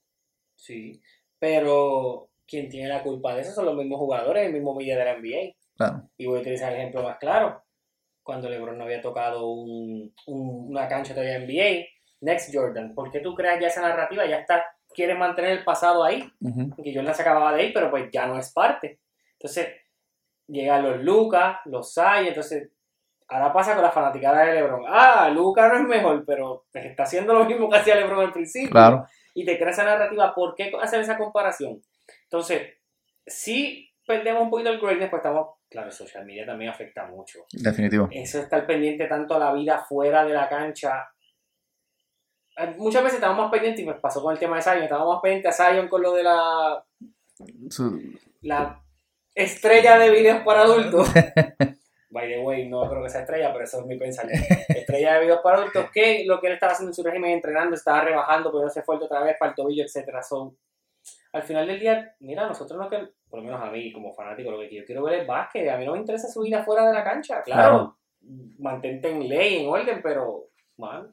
[0.54, 1.00] sí.
[1.38, 5.04] Pero quien tiene la culpa de eso son los mismos jugadores, el mismo media de
[5.04, 5.54] la NBA.
[5.76, 7.62] Claro, Y voy a utilizar el ejemplo más claro.
[8.22, 11.86] Cuando LeBron no había tocado un, un- una cancha todavía NBA,
[12.20, 14.26] Next Jordan, ¿por qué tú creas ya esa narrativa?
[14.26, 17.90] Ya está, quieres mantener el pasado ahí, ujú, que Jordan se acababa de ir, pero
[17.90, 18.98] pues ya no es parte.
[19.34, 19.68] Entonces,
[20.48, 22.70] llegan los Lucas, los Sai, entonces,
[23.28, 24.84] ahora pasa con la fanaticada de LeBron.
[24.88, 28.32] Ah, Lucas no es mejor, pero pues, está haciendo lo mismo que hacía LeBron al
[28.32, 31.82] principio claro, y te crea esa narrativa, ¿por qué hacer esa comparación?
[32.24, 32.78] Entonces,
[33.26, 37.40] si perdemos un poquito el greatness, pues estamos, claro, social media también afecta mucho.
[37.52, 38.08] definitivo.
[38.10, 41.08] Eso estar pendiente tanto a la vida fuera de la cancha
[42.76, 45.22] muchas veces estamos más pendientes, y me pasó con el tema de Zion, estábamos más
[45.22, 46.84] pendientes a Zion con lo de la,
[48.42, 48.82] la
[49.34, 51.08] estrella de videos para adultos.
[52.10, 54.46] By the way, no creo que sea estrella, pero eso es mi pensamiento.
[54.68, 57.74] Estrella de videos para adultos, que lo que él estaba haciendo en su régimen entrenando,
[57.74, 60.22] estaba rebajando, pero se fue otra vez para el tobillo, etc.
[60.22, 60.56] So,
[61.32, 64.50] al final del día, mira, nosotros no que, por lo menos a mí como fanático,
[64.50, 65.68] lo que yo quiero ver es básquet.
[65.68, 67.98] A mí no me interesa su vida fuera de la cancha, claro.
[68.58, 71.12] Mantente en ley, en orden, pero, man,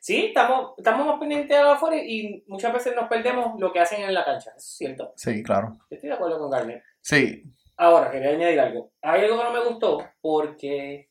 [0.00, 4.02] sí, estamos, estamos más pendientes de afuera y muchas veces nos perdemos lo que hacen
[4.02, 4.50] en la cancha.
[4.50, 5.12] Eso es cierto.
[5.16, 5.76] Sí, claro.
[5.90, 6.82] Estoy de acuerdo con Garner.
[7.02, 7.44] Sí,
[7.82, 8.92] Ahora, quería añadir algo.
[9.00, 11.08] Hay algo que no me gustó porque,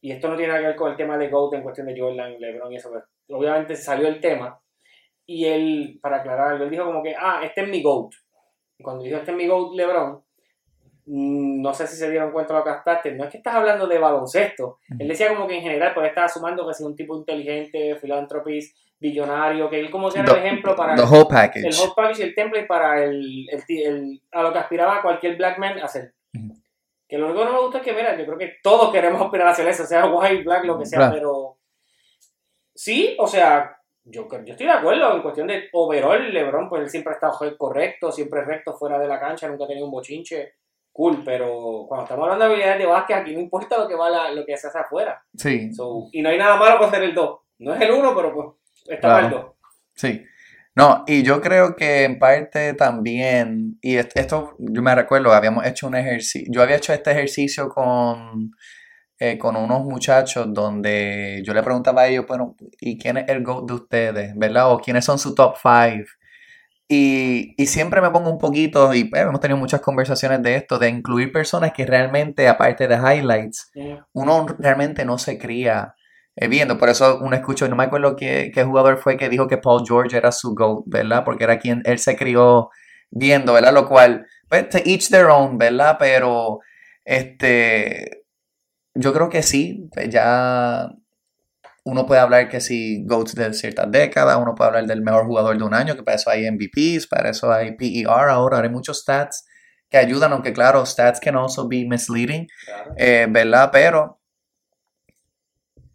[0.00, 2.00] y esto no tiene nada que ver con el tema de GOAT en cuestión de
[2.00, 2.90] Jordan, LeBron y eso,
[3.28, 4.58] obviamente salió el tema
[5.26, 8.14] y él, para aclarar algo, él dijo como que, ah, este es mi GOAT.
[8.78, 10.24] Y cuando dijo este es mi GOAT LeBron,
[11.06, 13.98] no sé si se dieron cuenta lo que captaste, no es que estás hablando de
[13.98, 14.78] baloncesto.
[14.98, 18.78] Él decía como que en general, pues estaba sumando que es un tipo inteligente, filantropista,
[18.98, 21.66] billonario, que él como que era el ejemplo para el, whole package.
[21.66, 25.58] el whole package y el template para el, el, a lo que aspiraba cualquier black
[25.58, 26.14] man a hacer.
[27.08, 29.20] Que lo único que no me gusta es que, mira, yo creo que todos queremos
[29.20, 31.56] aspirar hacer eso, sea white, black, lo que sea, pero
[32.74, 36.90] sí, o sea, yo, yo estoy de acuerdo en cuestión de overall, LeBron, pues él
[36.90, 40.54] siempre ha estado correcto, siempre recto fuera de la cancha, nunca ha tenido un bochinche.
[41.00, 44.30] Cool, pero cuando estamos hablando de habilidades de básquet, aquí no importa lo que va
[44.32, 45.24] lo que se hace afuera.
[45.34, 45.70] Sí.
[46.12, 47.40] y no hay nada malo con ser el 2.
[47.60, 48.48] No es el 1, pero pues
[48.86, 49.54] Está
[49.94, 50.22] Sí.
[50.74, 55.86] No, y yo creo que en parte también, y esto yo me recuerdo, habíamos hecho
[55.86, 58.50] un ejercicio, yo había hecho este ejercicio con,
[59.18, 63.42] eh, con unos muchachos donde yo le preguntaba a ellos, bueno, ¿y quién es el
[63.42, 64.32] GOAT de ustedes?
[64.36, 64.70] ¿Verdad?
[64.70, 66.04] O quiénes son su top five.
[66.92, 70.88] Y, siempre me pongo un poquito, y pues, hemos tenido muchas conversaciones de esto, de
[70.88, 73.70] incluir personas que realmente, aparte de highlights,
[74.12, 75.94] uno realmente no se cría
[76.34, 76.78] eh, viendo.
[76.78, 79.84] Por eso uno escuchó, no me acuerdo qué, qué, jugador fue que dijo que Paul
[79.86, 81.24] George era su GOAT, ¿verdad?
[81.24, 82.70] Porque era quien él se crió
[83.08, 83.72] viendo, ¿verdad?
[83.72, 85.96] Lo cual, pues, to each their own, ¿verdad?
[85.96, 86.58] Pero,
[87.04, 88.24] este,
[88.94, 90.90] yo creo que sí, pues, ya
[91.84, 95.56] uno puede hablar que si GOATs de ciertas décadas, uno puede hablar del mejor jugador
[95.56, 99.00] de un año, que para eso hay MVPs, para eso hay PER ahora, hay muchos
[99.00, 99.46] stats
[99.88, 102.46] que ayudan, aunque claro, stats can also be misleading,
[102.96, 103.70] eh, ¿verdad?
[103.72, 104.20] Pero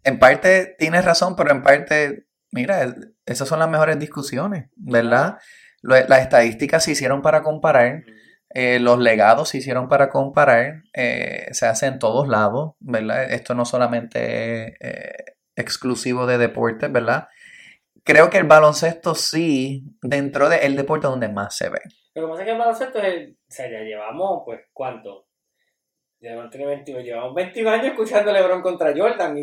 [0.04, 2.94] en parte tienes razón, pero en parte, mira,
[3.24, 5.38] esas son las mejores discusiones, ¿verdad?
[5.82, 8.04] Las estadísticas se hicieron para comparar,
[8.50, 13.30] eh, los legados se hicieron para comparar, eh, se hace en todos lados, ¿verdad?
[13.30, 14.76] Esto no solamente
[15.56, 17.28] exclusivo de deportes, ¿verdad?
[18.04, 21.80] Creo que el baloncesto sí, dentro del deporte donde más se ve.
[22.14, 25.26] Lo que pasa es que el baloncesto es, o sea, ya llevamos, pues, ¿cuánto?
[26.20, 29.38] llevamos 21 años escuchando LeBron contra Jordan.
[29.38, 29.42] Y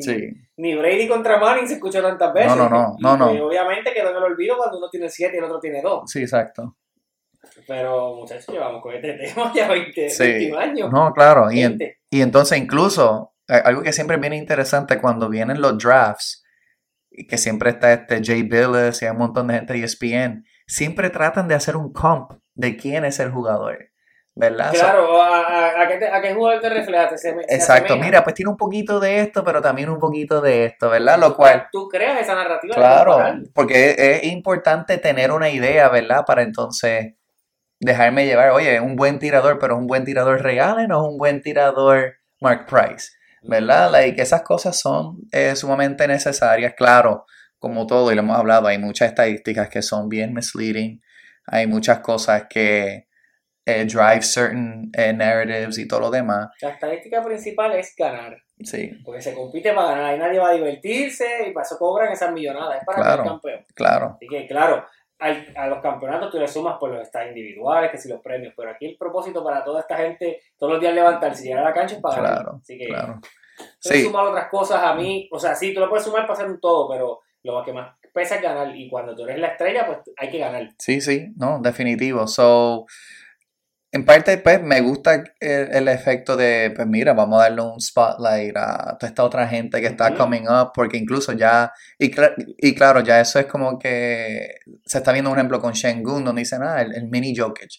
[0.58, 2.56] Ni Brady contra Manning se escuchó tantas veces.
[2.56, 3.18] No, no, no.
[3.18, 5.82] no, y, obviamente quedó en el olvido cuando uno tiene 7 y el otro tiene
[5.82, 6.04] 2.
[6.10, 6.78] Sí, exacto.
[7.68, 10.92] Pero muchachos, llevamos con este tema ya 20, 21 años.
[10.92, 11.52] No, claro.
[11.52, 11.62] Y,
[12.10, 16.44] y entonces incluso, algo que siempre es bien interesante cuando vienen los drafts,
[17.10, 20.46] y que siempre está este Jay Billis y hay un montón de gente de ESPN,
[20.66, 23.94] siempre tratan de hacer un comp de quién es el jugador.
[24.36, 24.72] ¿verdad?
[24.74, 27.10] Claro, a, qué jugador te refleja?
[27.48, 31.20] exacto, mira, pues tiene un poquito de esto, pero también un poquito de esto, ¿verdad?
[31.20, 31.68] Lo cual...
[31.72, 32.74] Tú creas esa narrativa.
[32.74, 33.20] Claro,
[33.54, 36.26] porque es, importante tener una idea, ¿verdad?
[36.26, 37.14] Para entonces
[37.80, 41.18] dejarme llevar, oye, un buen tirador, pero es un buen tirador real, no es un
[41.18, 43.12] buen tirador Mark Price,
[43.44, 43.92] ¿verdad?
[43.92, 47.26] Like, esas cosas son eh, sumamente necesarias, claro,
[47.60, 51.02] como todo, y lo hemos hablado, hay muchas estadísticas que son bien misleading,
[51.48, 53.08] hay muchas cosas que
[53.66, 56.50] eh, drive certain eh, narratives y todo lo demás.
[56.62, 58.38] La estadística principal es ganar.
[58.62, 58.92] Sí.
[59.04, 62.32] Porque se compite para ganar, y nadie va a divertirse y para eso cobran esas
[62.32, 63.66] millonadas, es para el campeón.
[63.74, 64.16] Claro.
[64.16, 64.86] Así que, claro,
[65.24, 68.72] a los campeonatos tú le sumas por los estados individuales, que si los premios, pero
[68.72, 71.74] aquí el propósito para toda esta gente todos los días levantarse y llegar a la
[71.74, 72.56] cancha es para claro, ganar.
[72.62, 73.22] Así que, claro.
[73.80, 74.04] Sí.
[74.04, 76.60] sumar otras cosas a mí, o sea, sí, tú lo puedes sumar para hacer un
[76.60, 80.00] todo, pero lo que más pesa es ganar y cuando tú eres la estrella, pues
[80.18, 80.70] hay que ganar.
[80.78, 82.28] Sí, sí, no, definitivo.
[82.28, 82.86] So,
[83.94, 88.58] en parte, pues, me gusta el, efecto de, pues, mira, vamos a darle un spotlight
[88.58, 92.12] a toda esta otra gente que está coming up, porque incluso ya, y,
[92.58, 96.42] y claro, ya eso es como que se está viendo un ejemplo con Shengun, donde
[96.42, 97.70] dicen, ah, el, mini Jokic.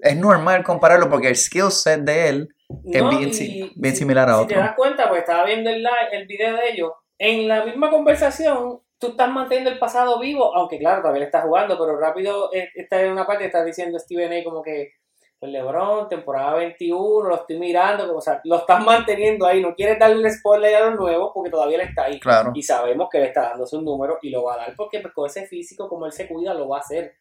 [0.00, 2.48] es normal compararlo porque el skill set de él
[2.92, 4.48] es bien, similar a otro.
[4.48, 7.64] Si te das cuenta, pues estaba viendo el, live, el video de ellos, en la
[7.64, 11.96] misma conversación, tú estás manteniendo el pasado vivo, aunque claro, todavía le estás jugando, pero
[12.00, 14.90] rápido eh, está en una parte, está diciendo Steven A como que
[15.38, 19.98] Pues LeBron, temporada 21, lo estoy mirando, o sea, lo estás manteniendo ahí, no quieres
[19.98, 22.18] darle un spoiler a los nuevos porque todavía él está ahí.
[22.18, 22.52] Claro.
[22.54, 25.12] Y sabemos que él está dando su número y lo va a dar porque pues,
[25.12, 27.16] con ese físico, como él se cuida, lo va a hacer.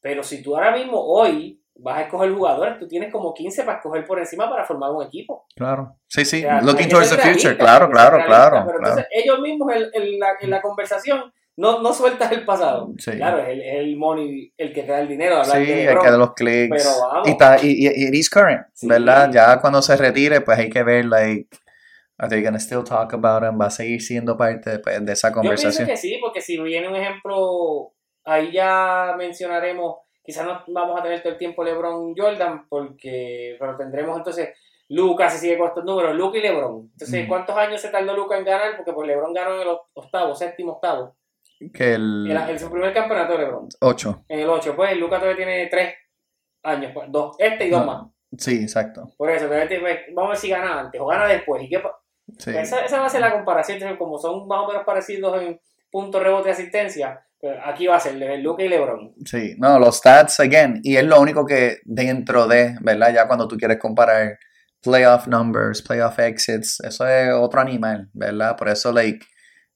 [0.00, 3.78] Pero si tú ahora mismo, hoy, vas a escoger jugadores, tú tienes como 15 para
[3.78, 5.46] escoger por encima para formar un equipo.
[5.56, 5.96] Claro.
[6.08, 6.38] Sí, sí.
[6.38, 7.54] O sea, Looking towards the future.
[7.54, 8.66] realista, Claro, claro, realista, claro.
[8.66, 8.94] Pero claro.
[8.94, 12.92] entonces ellos mismos en, en la, en la conversación no, no sueltas el pasado.
[12.98, 13.12] Sí.
[13.12, 15.44] Claro, es el, el money el que te da el dinero.
[15.44, 16.76] Sí, de que de los clics.
[16.76, 17.28] Pero vamos.
[17.28, 18.88] Y, está, y, y, it is current, Sí.
[18.88, 19.30] ¿verdad?
[19.32, 21.48] Ya cuando se retire, pues hay que ver, like,
[22.18, 23.60] are they gonna still talk about him?
[23.60, 25.86] ¿Va a seguir siendo parte pues, de esa Yo pienso conversación?
[25.88, 27.92] que sí, porque si viene un ejemplo,
[28.24, 33.76] ahí ya mencionaremos, quizás no vamos a tener todo el tiempo LeBron Jordan, porque pero
[33.76, 34.50] tendremos entonces
[34.88, 36.90] Lucas se sigue con estos números, Luca y LeBron.
[36.92, 37.28] Entonces, Mm.
[37.28, 38.76] ¿cuántos años se tardó Luca en ganar?
[38.76, 41.16] Porque pues LeBron ganó en el octavo, séptimo, octavo.
[41.72, 43.68] Que el la- en su primer campeonato de LeBron.
[43.80, 44.24] 8.
[44.28, 45.94] En el 8, pues Lucas todavía tiene 3
[46.62, 47.86] años, pues, dos, este y dos No.
[47.86, 48.06] más.
[48.38, 49.12] Sí, exacto.
[49.18, 51.62] Por eso, pues, vamos a ver si gana antes o gana después.
[51.62, 51.82] ¿Y qué
[52.38, 52.50] Sí.
[52.56, 55.60] esa, esa va a ser la comparación, entonces, como son más o menos parecidos en
[55.90, 59.12] punto, rebote y asistencia, pues, aquí va a ser Luka y LeBron.
[59.26, 63.12] Sí, no, los stats, again, y es lo único que dentro de, ¿verdad?
[63.12, 64.38] Ya cuando tú quieres comparar
[64.82, 68.56] playoff numbers, playoff exits, eso es otro animal, ¿verdad?
[68.56, 69.26] Por eso, like,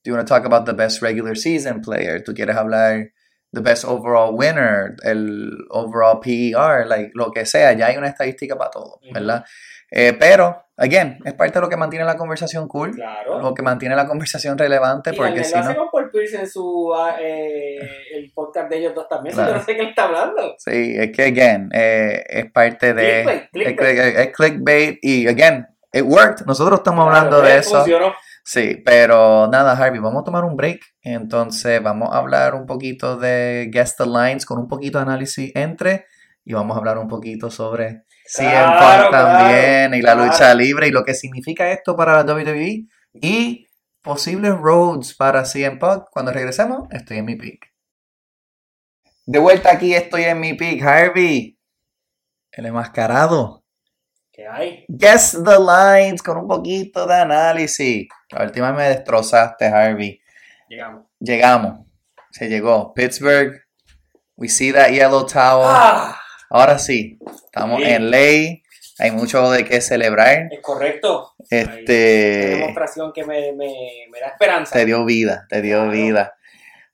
[0.06, 2.22] do you want to talk about the best regular season player?
[2.22, 3.10] Tú quieres hablar
[3.52, 8.56] the best overall winner, el overall PER, like, lo que sea, ya hay una estadística
[8.56, 9.44] para todo, ¿verdad?
[9.90, 13.40] Eh, pero, again, es parte de lo que mantiene la conversación cool, Claro.
[13.40, 15.74] lo que mantiene la conversación relevante, y porque si no...
[15.76, 17.78] con Paul Pierce en su ah, eh,
[18.14, 19.34] el podcast de ellos dos también.
[19.34, 19.52] Claro.
[19.52, 20.54] Yo no sé qué está hablando.
[20.58, 23.22] Sí, es que, again, eh, es parte de...
[23.22, 23.78] Clickbait, es, clickbait.
[23.98, 26.44] click- es clickbait y, again, it worked.
[26.46, 27.76] Nosotros estamos hablando Claro, de eh, eso.
[27.76, 28.12] Funcionó.
[28.48, 30.80] Sí, pero nada, Harvey, vamos a tomar un break.
[31.02, 36.06] Entonces, vamos a hablar un poquito de Guest Lines con un poquito de análisis entre
[36.44, 40.26] y vamos a hablar un poquito sobre CM Claro, Punk también y la claro.
[40.30, 43.66] lucha libre y lo que significa esto para la WWE y
[44.00, 46.04] posibles roads para CM Punk.
[46.12, 47.74] Cuando regresemos, estoy en mi peak.
[49.26, 51.58] De vuelta aquí, estoy en mi peak, Harvey.
[52.52, 53.65] El enmascarado.
[54.36, 54.84] ¿Qué hay?
[54.88, 58.06] Guess the lines con un poquito de análisis.
[58.30, 60.20] La última me destrozaste, Harvey.
[60.68, 61.06] Llegamos.
[61.18, 61.86] Llegamos.
[62.32, 62.92] Se llegó.
[62.92, 63.62] Pittsburgh.
[64.36, 65.64] We see that yellow towel.
[65.66, 66.20] Ah,
[66.50, 67.18] Ahora sí.
[67.46, 68.62] Estamos en ley.
[68.98, 70.48] Hay mucho de qué celebrar.
[70.50, 71.32] es correcto.
[71.38, 71.92] Una Este.
[71.92, 73.72] demostración que me, me,
[74.12, 74.74] me da esperanza.
[74.74, 75.46] Te dio vida.
[75.48, 75.90] Te dio Claro.
[75.92, 76.34] vida.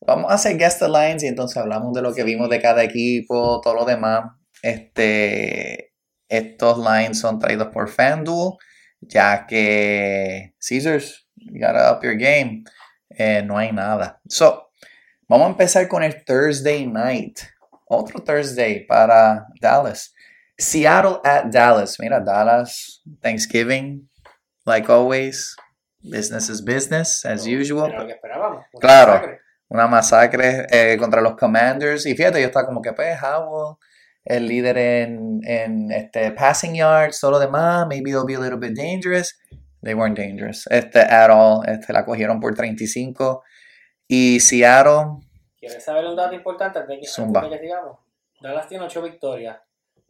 [0.07, 2.85] Vamos a hacer guess the lines y entonces hablamos de lo que vimos de cada
[2.85, 4.31] equipo, todo lo demás.
[4.63, 5.92] Este.
[6.33, 8.55] Estos lines son traídos por FanDuel,
[9.01, 12.64] ya que Caesars, you gotta up your game.
[13.11, 14.21] Eh, no hay nada.
[14.29, 14.71] So,
[15.29, 17.38] vamos a empezar con el Thursday night.
[17.87, 20.14] Otro Thursday para Dallas.
[20.57, 21.99] Seattle at Dallas.
[22.01, 24.09] Mira, Dallas, Thanksgiving,
[24.64, 25.55] like always.
[26.01, 27.88] Business is business, as usual.
[27.90, 28.64] Era lo que esperábamos.
[28.73, 29.12] Una Claro.
[29.12, 29.40] masacre.
[29.68, 32.07] Una masacre eh, contra los Commanders.
[32.07, 33.77] Y fíjate, yo estaba como que, pues, Howell,
[34.25, 37.87] el líder en, en este, passing yards, todo lo demás.
[37.89, 39.39] Maybe they'll be a little bit dangerous.
[39.83, 41.63] They weren't dangerous este, at all.
[41.69, 43.43] Este, la cogieron por 35.
[44.09, 45.19] Y Seattle,
[45.59, 47.41] ¿Quieres saber un dato importante antes de que, Zumba.
[47.43, 47.69] antes que?
[48.41, 49.57] Dallas tiene 8 victorias.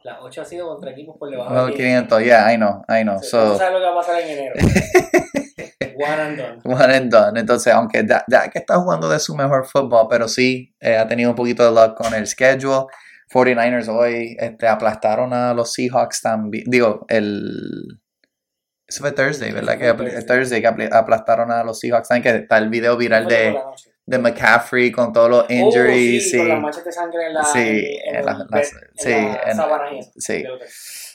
[0.02, 3.02] Las 8 ha sido contra equipos por debajo well, de 500, yeah, I know, I
[3.02, 3.18] know.
[3.20, 4.54] Sí, So, no sabes lo que va a pasar en enero.
[5.94, 6.60] One and done.
[6.64, 7.38] one and done.
[7.38, 11.30] Entonces, aunque Da- Dak está jugando de su mejor fútbol, pero sí eh, ha tenido
[11.30, 12.86] un poquito de luck con el schedule.
[13.32, 16.64] 49ers hoy este, aplastaron a los Seahawks también.
[16.66, 18.00] Digo, el.
[18.86, 19.78] Eso fue Thursday, ¿verdad?
[19.78, 20.26] Que Thursday.
[20.26, 22.08] Thursday que apl- aplastaron a los Seahawks.
[22.08, 23.64] Saben que está el video viral de, la
[24.04, 26.30] de McCaffrey con todos los Oh, injuries.
[26.30, 28.64] sí, con las sí, manchas de sangre en la, Sí, en, en las- en
[28.96, 30.44] sí, la en- sábana y eso, sí.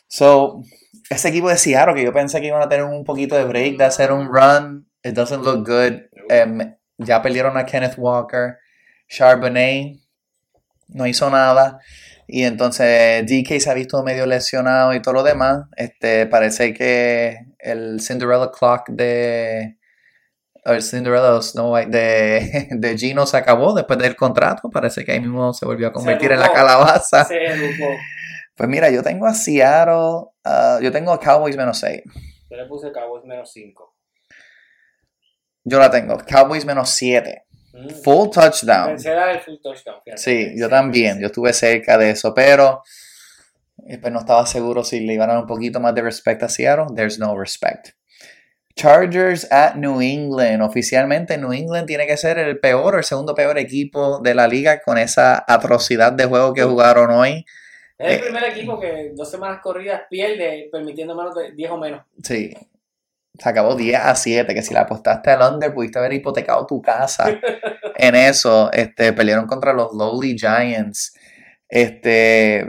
[0.08, 0.62] So,
[1.10, 3.78] ese equipo de Seattle que yo pensé que iban a tener un poquito de break,
[3.78, 6.02] de hacer un run, it doesn't look good.
[6.30, 8.58] Em, ya perdieron a Kenneth Walker,
[9.08, 10.00] Charbonnet
[10.88, 11.80] no hizo nada.
[12.28, 15.66] Y entonces DK se ha visto medio lesionado y todo lo demás.
[15.78, 19.78] Este, parece que el Cinderella Clock de.
[20.66, 24.70] El Cinderella Snow White de, de Gino se acabó después del contrato.
[24.70, 27.24] Parece que ahí mismo se volvió a convertir en la calabaza.
[27.24, 27.38] Se.
[28.58, 32.02] Pues mira, yo tengo a Seattle, ah, yo tengo a Cowboys menos 6.
[32.50, 33.96] Yo le puse Cowboys menos 5.
[35.63, 37.46] Yo la tengo, Cowboys menos 7.
[38.04, 38.88] Full touchdown.
[38.88, 39.98] Pensé dar el full touchdown.
[40.04, 40.22] fíjate.
[40.22, 42.82] Sí, yo también, yo estuve cerca de eso, pero
[43.88, 46.44] eh, pues no estaba seguro si le iban a dar un poquito más de respect
[46.44, 46.88] a Seattle.
[46.96, 47.90] There's no respect.
[48.76, 50.62] Chargers at New England.
[50.62, 54.48] Oficialmente New England tiene que ser el peor o el segundo peor equipo de la
[54.48, 57.44] liga con esa atrocidad de juego que jugaron hoy.
[57.98, 61.78] Es el Eh, primer equipo que dos semanas corridas pierde permitiendo menos de 10 o
[61.78, 62.02] menos.
[62.24, 62.54] Sí.
[63.39, 66.82] Se acabó 10 a 7, que si la apostaste al under pudiste haber hipotecado tu
[66.82, 67.26] casa.
[67.95, 71.13] en eso, este, pelearon contra los Lowly Giants.
[71.69, 72.65] Este,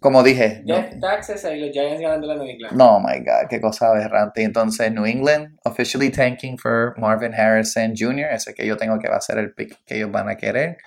[0.00, 0.62] como dije,
[1.00, 2.76] Taxes y los Giants ganando la New England.
[2.76, 4.42] no, my God, qué cosa aberrante.
[4.42, 9.16] Entonces, New England officially tanking for Marvin Harrison Jr., ese que yo tengo que va
[9.16, 10.78] a ser el pick que ellos van a querer.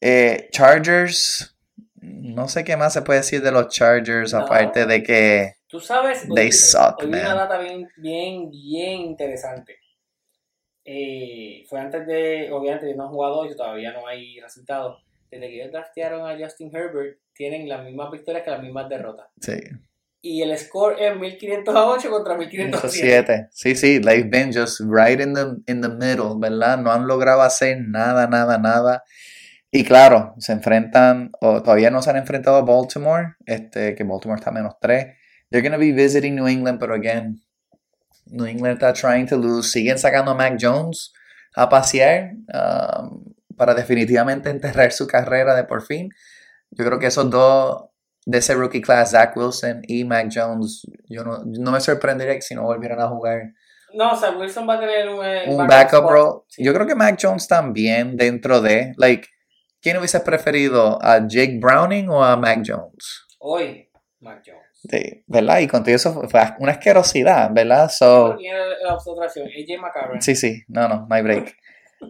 [0.00, 1.56] Eh, Chargers,
[2.00, 4.40] no sé qué más se puede decir de los Chargers, No.
[4.40, 7.36] aparte de que Tú sabes, They suck, hoy vi una man.
[7.36, 9.76] data bien, bien, bien interesante.
[10.84, 15.04] Eh, fue antes de, obviamente, no han jugado hoy, todavía no hay resultados.
[15.30, 19.28] Desde que ellos draftearon a Justin Herbert, tienen las mismas victorias que las mismas derrotas.
[19.40, 19.60] sí.
[20.22, 22.90] Y el score es 1508 contra 1507.
[22.90, 23.48] 107.
[23.52, 26.76] Sí, sí, they've been just right in the, in the middle, ¿verdad?
[26.76, 29.02] No han logrado hacer nada, nada, nada.
[29.70, 34.38] Y claro, se enfrentan, o todavía no se han enfrentado a Baltimore, este, que Baltimore
[34.38, 35.06] está a menos 3.
[35.50, 37.40] They're going to be visiting New England, pero again,
[38.26, 39.72] New England está trying to lose.
[39.72, 41.12] Siguen sacando a Mac Jones
[41.56, 46.10] a pasear um, para definitivamente enterrar su carrera de por fin.
[46.70, 47.90] Yo creo que esos dos
[48.26, 52.42] de ese rookie class, Zach Wilson y Mac Jones, yo no, no me sorprendería que
[52.42, 53.52] si no volvieran a jugar
[53.94, 56.42] No, o sea, Wilson va a tener un, eh, un backup role.
[56.48, 56.62] Sí.
[56.62, 59.26] Yo creo que Mac Jones también dentro de, like,
[59.80, 63.26] ¿quién hubiese preferido a Jake Browning o a Mac Jones?
[63.38, 64.69] Hoy, Mac Jones.
[64.88, 65.58] Sí, ¿verdad?
[65.60, 67.90] Y contigo eso fue- una asquerosidad, ¿verdad?
[67.90, 69.16] So, ¿Quién era la opción?
[69.46, 70.22] AJ McCarron.
[70.22, 71.54] sí, sí, no, no, hay break.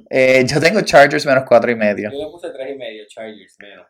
[0.09, 2.11] Eh, yo tengo Chargers menos cuatro y medio.
[2.13, 3.87] Yo le puse 3 y medio, Chargers, menos.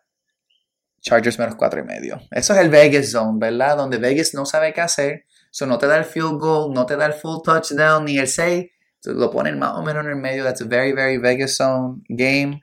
[1.03, 2.21] Chargers menos cuatro y medio.
[2.31, 3.77] Eso es el Vegas zone, ¿verdad?
[3.77, 5.25] Donde Vegas no sabe qué hacer.
[5.51, 8.29] So no te da el field goal, no te da el full touchdown ni el
[8.29, 8.67] 6.
[9.01, 10.45] So, lo ponen más o menos en el medio.
[10.45, 12.63] That's a very, very Vegas zone game.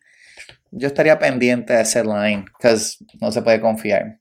[0.72, 4.20] Yo estaría pendiente de ese line, because no se puede confiar.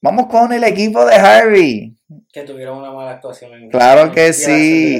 [0.00, 1.96] Vamos con el equipo de Harvey.
[2.32, 4.98] Que tuvieron una mala actuación en Claro que sí.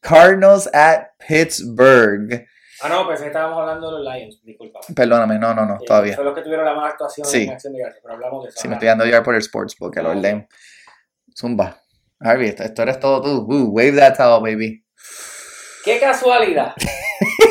[0.00, 2.46] Cardinals at Pittsburgh.
[2.82, 4.80] Ah, no, pensé que estábamos hablando de los Lions, disculpa.
[4.96, 6.14] Perdóname, no, no, no, Eh, todavía.
[6.16, 7.42] Fue los que tuvieron la mala actuación Sí.
[7.44, 8.58] en Acción de Gracias, pero hablamos de eso.
[8.60, 10.48] Si me estoy dando ya por el Sportsbook, el orden.
[11.38, 11.76] Zumba.
[12.18, 13.66] Harvey, esto, esto eres todo tú.
[13.70, 14.82] Wave that towel, baby.
[15.84, 16.72] ¡Qué casualidad!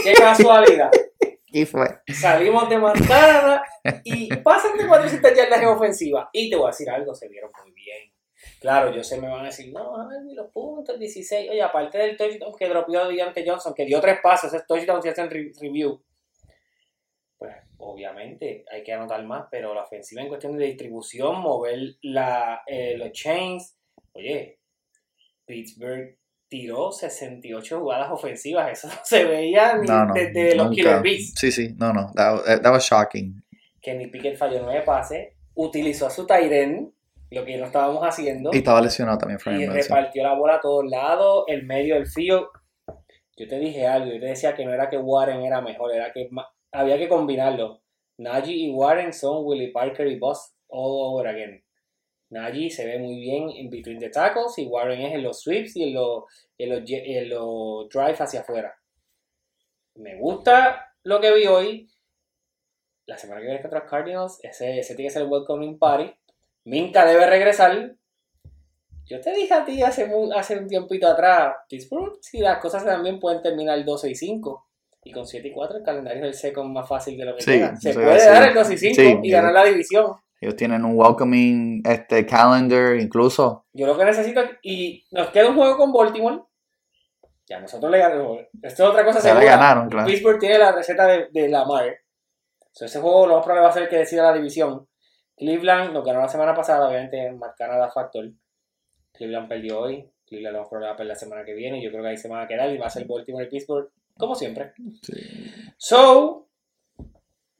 [0.04, 0.90] ¡Qué casualidad!
[1.52, 1.88] Y fue.
[2.14, 3.64] Salimos de Montana
[4.04, 6.30] y pasan de 400 yardas en ofensiva.
[6.34, 8.12] Y te voy a decir algo, se vieron muy bien.
[8.62, 11.50] Claro, yo sé, me van a decir, no, Harvey, los puntos, 16.
[11.50, 15.10] Oye, aparte del touchdown que dropeó Deontay Johnson, que dio tres pasos, ese touchdown se
[15.10, 16.02] hace en re- review.
[17.38, 22.62] Pues, obviamente, hay que anotar más, pero la ofensiva en cuestión de distribución, mover la,
[22.68, 23.78] eh, los chains.
[24.14, 24.60] Oye,
[25.46, 26.18] Pittsburgh
[26.50, 30.14] tiró 68 jugadas ofensivas, eso no se veía ni No, no.
[30.14, 30.72] desde los.
[30.72, 31.34] Killer Bees.
[31.36, 32.12] Sí, sí, no, no.
[32.16, 33.42] That, that was shocking.
[33.82, 36.94] Kenny Pickett falló nueve pases, utilizó a su Tyren,
[37.32, 39.76] lo que no estábamos haciendo, Y estaba lesionado también, y Frank Wilson.
[39.76, 42.46] repartió la bola a todos lados, el medio del field.
[43.38, 46.12] Yo te dije algo, yo te decía que no era que Warren era mejor, era
[46.12, 46.30] que
[46.74, 47.80] había que combinarlo.
[48.18, 51.64] Najee y Warren son Willie Parker y Boss all over again.
[52.30, 55.76] Najee se ve muy bien in between the tackles y Warren es en los sweeps
[55.76, 56.24] y en los,
[56.58, 57.88] en los, en los
[58.22, 58.76] hacia afuera.
[59.96, 61.90] Me gusta lo que vi hoy.
[63.06, 66.12] La semana que viene contra los Cardinals, ese, ese tiene que ser el welcoming party.
[66.66, 67.96] Minka debe regresar.
[69.06, 72.86] Yo te dije a ti hace, mu- hace un tiempito atrás, Pittsburgh, si las cosas
[72.86, 74.68] también pueden terminar 12 y 5.
[75.06, 77.42] Y con 7 y 4 el calendario es el second más fácil de lo que
[77.42, 77.76] Sí, queda.
[77.78, 80.12] Se puede dar el 12 y 5 Sí, y ganar la división.
[80.42, 83.66] Ellos tienen un welcoming este, calendar, incluso.
[83.74, 86.44] Yo lo que necesito, y nos queda un juego con Baltimore.
[87.48, 88.40] Ya nosotros le ganamos.
[88.62, 90.08] Esto es otra cosa le ganaron, claro.
[90.08, 91.98] Pittsburgh tiene la receta de, de Lamar.
[92.72, 94.88] So, ese juego lo más probable va a ser el que decida la división.
[95.36, 98.30] Cleveland nos ganó la semana pasada, obviamente Matt Canada factor.
[99.14, 100.10] Cleveland perdió hoy.
[100.26, 101.82] Cleveland lo más probable va a perder la semana que viene.
[101.82, 103.90] Yo creo que ahí se van a quedar y va a ser Baltimore y Pittsburgh,
[104.18, 104.74] como siempre.
[105.78, 106.49] So,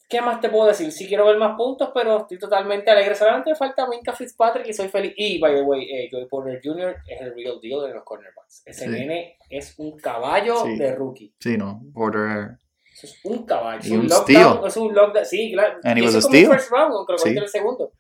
[0.10, 0.92] ¿qué más te puedo decir?
[0.92, 3.16] Sí quiero ver más puntos, pero estoy totalmente alegre.
[3.16, 5.14] Solamente me falta Minka Fitzpatrick y soy feliz.
[5.16, 6.96] Y, by the way, eh, Joey Porter Jr.
[7.08, 8.64] es el real deal de los cornerbacks.
[8.66, 8.90] Ese Sí.
[8.92, 10.76] nene es un caballo Sí.
[10.78, 11.34] de rookie.
[11.40, 11.80] Sí, no.
[11.84, 12.58] Border.
[12.92, 13.80] Eso es un caballo.
[13.80, 14.24] Es Y un, un lockdown.
[14.26, 14.68] steal.
[14.68, 15.26] Es un lockdown.
[15.26, 15.80] Sí, claro.
[15.84, 16.52] And Y eso como steal.
[16.52, 17.30] first round, Sí.
[17.38, 17.94] el segundo.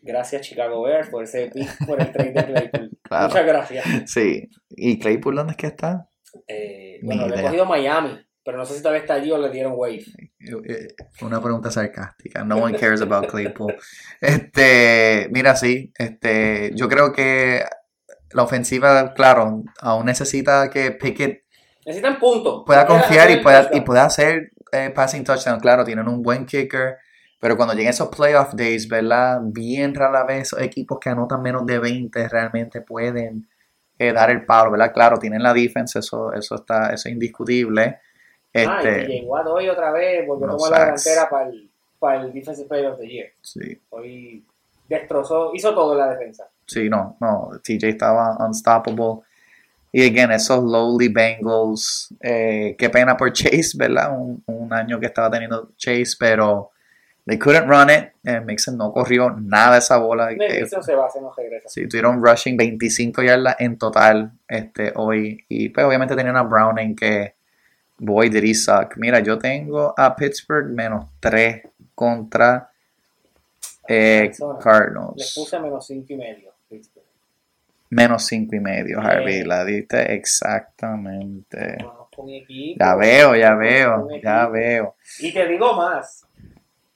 [0.00, 2.90] Gracias, Chicago Bears, por ese pick, por el trade de Claypool.
[3.06, 3.28] Claro.
[3.28, 3.84] Muchas gracias.
[4.10, 4.48] Sí.
[4.70, 6.08] ¿Y Claypool dónde es que está?
[6.48, 9.50] Eh, bueno, le he cogido Miami, pero no sé si todavía está allí o le
[9.50, 10.04] dieron wave.
[10.38, 10.88] Eh, eh,
[11.20, 12.44] Una pregunta sarcástica.
[12.44, 13.74] No one cares about Claypool.
[14.20, 15.92] Este, mira, sí.
[15.98, 17.64] Este, yo creo que
[18.30, 21.42] la ofensiva, claro, aún necesita que Pickett
[21.84, 22.62] Necesitan puntos.
[22.64, 25.58] pueda confiar y pueda, y pueda hacer eh, passing touchdown.
[25.58, 26.98] Claro, tienen un buen kicker.
[27.40, 29.40] Pero cuando lleguen esos playoff days, ¿verdad?
[29.42, 33.48] Bien rara vez esos equipos que anotan menos de 20 realmente pueden
[33.98, 34.92] eh, dar el palo, ¿verdad?
[34.94, 37.98] Claro, tienen la defensa, eso, eso está, eso es indiscutible.
[38.56, 41.70] Ah, y Este, llegó a hoy otra vez, volvió a tomar la delantera para el,
[41.98, 43.28] para el Defensive Player of the Year.
[43.42, 44.44] sí, Hoy
[44.88, 46.48] destrozó, hizo todo en la defensa.
[46.66, 49.22] sí, no, no, TJ estaba unstoppable.
[49.92, 54.18] Y again, esos lowly Bengals, eh, qué pena por Chase, ¿verdad?
[54.18, 56.70] Un, un año que estaba teniendo Chase, pero
[57.24, 58.12] they couldn't run it.
[58.22, 60.32] Eh, Mixon no corrió nada esa bola.
[60.32, 61.68] Eh, Eso se va, se nos regresa.
[61.70, 65.42] Sí, tuvieron rushing 25 yardas en total este, hoy.
[65.48, 67.35] Y pues obviamente tenían a Browning que,
[67.98, 68.96] did he suck.
[68.96, 71.62] Mira, yo tengo a Pittsburgh menos 3
[71.94, 72.70] contra
[73.88, 74.28] eh.
[74.28, 75.34] Les Cardinals.
[75.34, 76.52] puse menos 5 y medio.
[76.68, 77.06] Pittsburgh.
[77.90, 79.44] Menos 5 y medio, Harvey.
[79.44, 81.76] La diste exactamente.
[82.28, 82.78] Equipo.
[82.78, 84.96] Ya veo, ya veo, ya veo.
[85.20, 86.26] Y te digo más.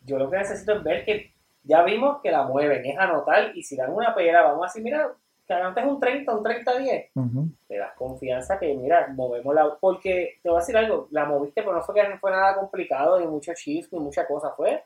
[0.04, 1.32] Yo lo que necesito es ver que
[1.62, 3.52] ya vimos que la mueven, es anotar.
[3.54, 5.12] Y si dan una pera, vamos a decir, mira,
[5.54, 7.10] antes un 30, un 30-10.
[7.14, 7.48] Ujú.
[7.66, 9.76] te das confianza que, mira, movemos la...
[9.80, 12.56] Porque, te voy a decir algo, la moviste, pero no fue que no fue nada
[12.56, 14.50] complicado, ni mucho shift, ni mucha cosa.
[14.50, 14.84] Fue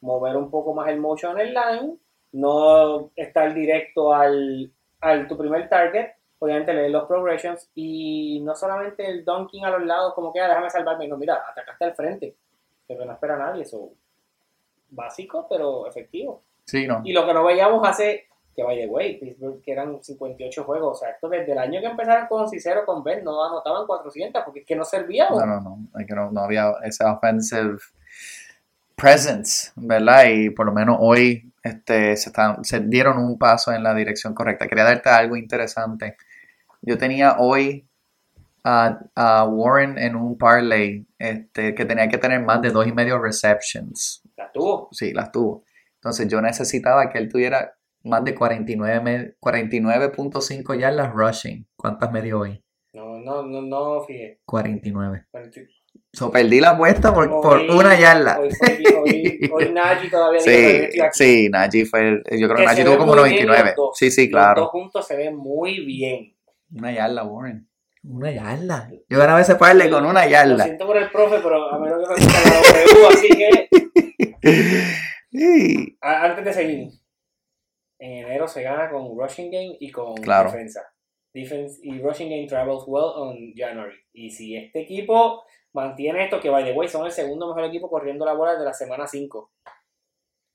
[0.00, 1.96] mover un poco más el motion en el line,
[2.32, 9.06] no estar directo al, al tu primer target, obviamente leer los progressions, y no solamente
[9.06, 12.34] el dunking a los lados, como que, ah, déjame salvarme, no, mira, atacaste al frente,
[12.86, 13.90] pero no espera a nadie, eso
[14.90, 16.42] básico, pero efectivo.
[16.64, 17.02] Sí, no.
[17.04, 20.98] Y lo que no veíamos hace, que by the way, Pittsburgh, que eran 58 juegos,
[20.98, 24.42] o sea, esto desde el año que empezaron con Cicero, con Ben, no anotaban 400,
[24.44, 25.28] porque es que no servía.
[25.30, 25.78] No, no, no.
[25.98, 27.78] Es que no, no había esa offensive
[28.94, 30.26] presence, ¿verdad?
[30.26, 34.34] Y por lo menos hoy este, se, están, se dieron un paso en la dirección
[34.34, 34.68] correcta.
[34.68, 36.16] Quería darte algo interesante.
[36.82, 37.86] Yo tenía hoy
[38.62, 42.92] a, a Warren en un parlay este, que tenía que tener más de dos y
[42.92, 44.22] medio receptions.
[44.36, 44.88] La tuvo.
[44.92, 45.64] Sí, las tuvo.
[45.96, 47.74] Entonces yo necesitaba que él tuviera
[48.04, 51.66] más de 49 me- 49.5 yardas rushing.
[51.76, 52.62] ¿Cuántas me dio hoy?
[52.92, 54.40] No, no, no, no, fíjate.
[54.44, 55.24] 49.
[56.12, 58.38] So, perdí la apuesta por, por Hoy- una yarda.
[58.38, 58.48] Hoy,
[58.96, 61.10] hoy, hoy Nagy todavía dijo, Sí, "Todavía estoy aquí".
[61.18, 63.64] sí, Najee fue, el- yo creo que Que se tuvo como muy bien 99.
[63.70, 63.98] los dos.
[63.98, 64.60] Sí, sí, Los claro.
[64.62, 66.36] dos juntos se ven muy bien.
[66.72, 67.68] Una yarda, Warren.
[68.04, 68.90] Una yarda.
[69.08, 70.64] Yo ganaba ese parlay con una Lo yarda.
[70.64, 73.68] siento por el profe, pero a menos que me gusta la W, así que
[75.32, 75.98] Sí.
[76.00, 76.88] antes de seguir,
[77.98, 80.50] en enero se gana con rushing game y con Claro.
[80.50, 80.82] defensa.
[81.32, 83.96] Defense y rushing game travels well on January.
[84.12, 85.42] Y si este equipo
[85.72, 88.64] mantiene esto, que by the way son el segundo mejor equipo corriendo la bola desde
[88.64, 89.50] la semana 5.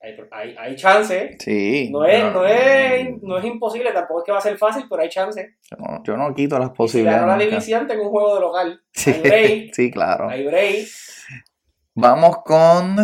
[0.02, 1.36] Hay, hay, hay chance.
[1.40, 1.90] Sí.
[1.92, 5.02] No es, no, es, no es imposible, tampoco es que va a ser fácil, pero
[5.02, 5.58] hay chance.
[5.70, 7.20] Yo no, yo no quito las si posibilidades.
[7.26, 8.82] ganó la división, tengo un juego de local.
[8.94, 9.70] Sí, Hay break.
[9.74, 10.30] sí, claro.
[10.30, 10.88] Hay break.
[11.96, 12.96] Vamos con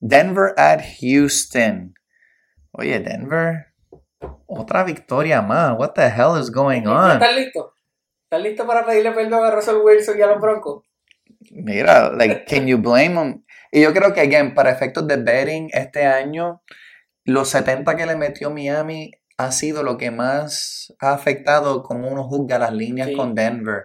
[0.00, 1.94] Denver at Houston.
[2.72, 3.66] Oye, Denver,
[4.46, 5.78] otra victoria más.
[5.78, 7.12] What the hell is going on?
[7.12, 7.74] ¿Estás listo?
[8.24, 10.84] ¿Estás listo para pedirle perdón a Russell Wilson y a los Broncos?
[11.50, 13.44] Mira, like, can you blame them?
[13.70, 16.62] Y yo creo que, again, para efectos de betting, este año,
[17.24, 22.24] los 70 que le metió Miami ha sido lo que más ha afectado como uno
[22.24, 23.16] juzga las líneas Sí.
[23.16, 23.84] con Denver.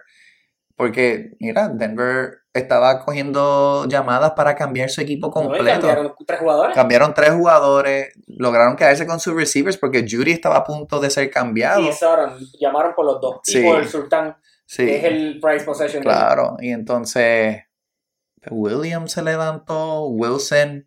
[0.76, 5.80] Porque, mira, Denver estaba cogiendo llamadas para cambiar su equipo No, completo.
[5.80, 6.74] cambiaron tres jugadores.
[6.74, 11.30] Cambiaron tres jugadores, lograron quedarse con sus receivers porque Judy estaba a punto de ser
[11.30, 11.80] cambiado.
[11.80, 13.36] Y Sauron, llamaron por los dos.
[13.42, 13.58] Sí.
[13.60, 14.36] Y por el Sultán,
[14.66, 16.02] Sí, que es el price possession.
[16.02, 16.56] claro.
[16.60, 17.62] Y entonces
[18.50, 20.86] Williams se levantó, Wilson.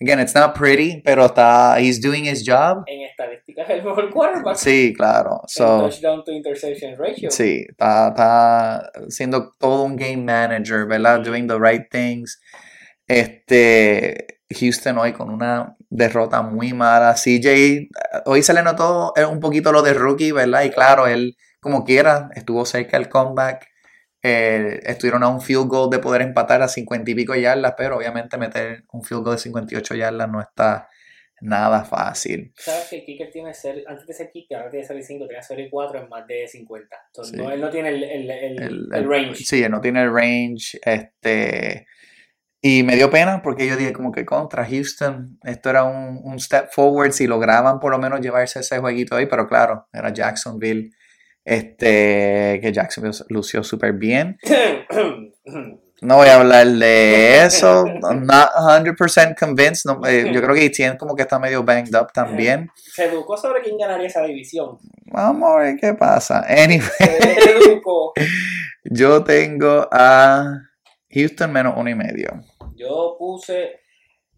[0.00, 2.84] Again, it's not pretty, pero está, he's doing his job.
[2.86, 4.56] En estadísticas, el mejor quarterback.
[4.56, 5.40] Sí, claro.
[5.42, 7.30] En So, touchdown to interception ratio.
[7.32, 11.20] sí, está, está siendo todo un game manager, ¿verdad?
[11.20, 12.40] Doing the right things.
[13.08, 17.14] Este, Houston hoy con una derrota muy mala.
[17.14, 17.88] CJ,
[18.26, 20.62] hoy se le notó eh, un poquito lo de rookie, ¿verdad?
[20.62, 23.66] Y claro, él, como quiera, estuvo cerca del comeback.
[24.22, 27.96] Eh, estuvieron a un field goal de poder empatar a 50 y pico yardas, pero
[27.96, 30.88] obviamente meter un field goal de 58 yardas no está
[31.40, 32.52] nada fácil.
[32.56, 35.42] Sabes que el kicker tiene ser, antes de ser kicker, ahora tiene serie 5, tenía
[35.42, 36.96] serie 4 en más de 50.
[37.06, 37.40] Entonces, Sí.
[37.40, 39.44] no, él no tiene el, el, el, El, el range.
[39.44, 40.80] Sí, él no tiene el range.
[40.82, 41.86] Este,
[42.60, 46.40] y me dio pena porque yo dije como que contra Houston, esto era un, un
[46.40, 50.90] step forward si lograban por lo menos llevarse ese jueguito ahí, pero claro, era Jacksonville.
[51.48, 54.38] Este, que Jacksonville lució súper bien.
[56.00, 57.84] No voy a hablar de eso.
[57.84, 59.84] I'm not 100% convinced.
[59.84, 62.70] no, eh, yo creo que Etienne como que está medio banged up también.
[62.76, 64.78] Se educó sobre quién ganaría esa división.
[65.06, 66.46] Vamos a ver qué pasa.
[66.48, 66.88] Anyway.
[67.00, 68.12] Se educó.
[68.84, 70.60] Yo tengo a
[71.10, 72.44] Houston menos uno y medio.
[72.76, 73.80] Yo puse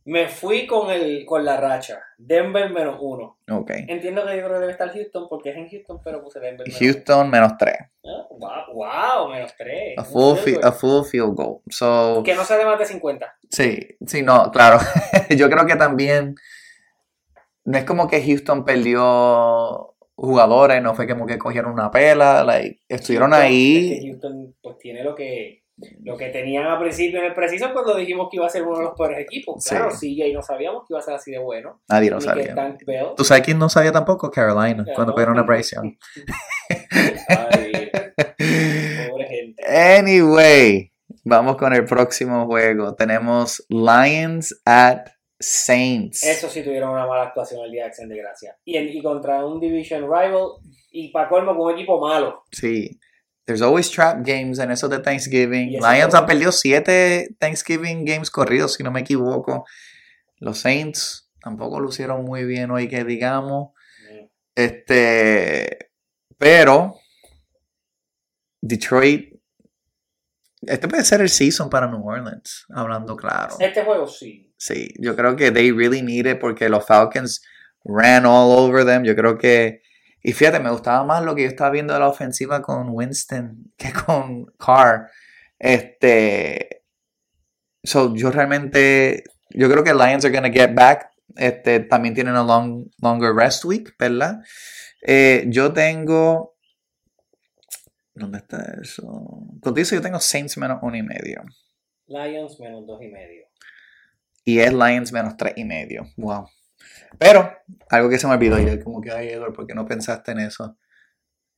[0.04, 2.02] Me fui con el con la racha.
[2.16, 3.38] Denver menos uno.
[3.50, 3.70] Ok.
[3.86, 6.66] Entiendo que yo creo que debe estar Houston porque es en Houston, pero puse Denver
[6.66, 7.74] menos Houston menos 3.
[8.02, 8.48] uno.
[8.48, 9.98] Ah, wow, wow, menos tres.
[9.98, 10.78] A full, field a goal.
[10.80, 11.58] full field goal.
[11.68, 13.36] So, Que no sea de más de 50.
[13.50, 14.78] sí, sí, no, claro.
[15.36, 16.34] Yo creo que también
[17.64, 22.80] no es como que Houston perdió jugadores, no fue como que cogieron una pela, like,
[22.88, 23.92] estuvieron Houston- ahí.
[23.92, 25.59] es que Houston pues tiene lo que
[26.02, 28.78] lo que tenían al principio en el preciso cuando dijimos que iba a ser uno
[28.78, 29.64] de los peores equipos.
[29.64, 31.80] Claro, sí, y no sabíamos que iba a ser así de bueno.
[31.88, 32.54] Nadie lo Ni sabía.
[33.16, 34.30] ¿Tú sabes quién no sabía tampoco?
[34.30, 34.94] Carolina, Claro.
[34.94, 35.94] cuando perdieron a Bryce Young.
[37.28, 37.90] Ay,
[39.10, 39.62] pobre gente.
[39.66, 40.92] Anyway,
[41.24, 42.94] vamos con el próximo juego.
[42.94, 45.06] Tenemos Lions at
[45.38, 46.22] Saints.
[46.24, 48.56] Eso sí tuvieron una mala actuación el día de Acción de Gracia.
[48.64, 50.36] Y, en- y contra un Division Rival
[50.90, 52.42] y para colmo con un equipo malo.
[52.52, 52.98] Sí.
[53.46, 55.80] There's always trap games en eso de Thanksgiving.
[55.80, 59.64] Lions han perdido siete Thanksgiving games corridos, si no me equivoco.
[60.38, 63.70] Los Saints tampoco lucieron muy bien hoy, que digamos.
[64.54, 65.90] Este.
[66.38, 66.96] Pero.
[68.60, 69.34] Detroit.
[70.62, 73.56] Este puede ser el season para New Orleans, hablando claro.
[73.58, 74.52] Este juego sí.
[74.58, 77.42] Sí, yo creo que they really need it porque los Falcons
[77.82, 79.04] ran all over them.
[79.04, 79.82] Yo creo que.
[80.22, 83.72] Y fíjate, me gustaba más lo que yo estaba viendo de la ofensiva con Winston
[83.76, 85.10] que con Carr.
[85.58, 86.84] Este.
[87.82, 89.24] So, yo realmente.
[89.50, 91.10] Yo creo que Lions are going to get back.
[91.36, 94.40] Este, también tienen a long, longer rest week, ¿verdad?
[95.02, 96.56] Eh, yo tengo.
[98.14, 99.46] ¿Dónde está eso?
[99.62, 101.42] Contigo yo tengo Saints menos uno y medio.
[102.06, 103.46] Lions menos dos y medio.
[104.44, 106.06] Y es Lions menos tres y medio.
[106.16, 106.46] Wow.
[107.18, 107.52] Pero,
[107.88, 110.32] algo que se me olvidó, y yo como que, ay, Edward, ¿por qué no pensaste
[110.32, 110.76] en eso?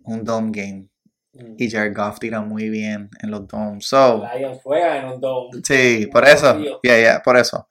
[0.04, 0.88] Un dome game.
[1.34, 1.54] Mm.
[1.58, 3.86] Y Jared Goff tira muy bien en los domes.
[3.86, 5.60] So, Lions juega en un dome.
[5.64, 6.58] sí, por eso.
[6.82, 7.68] Yeah, yeah, por eso.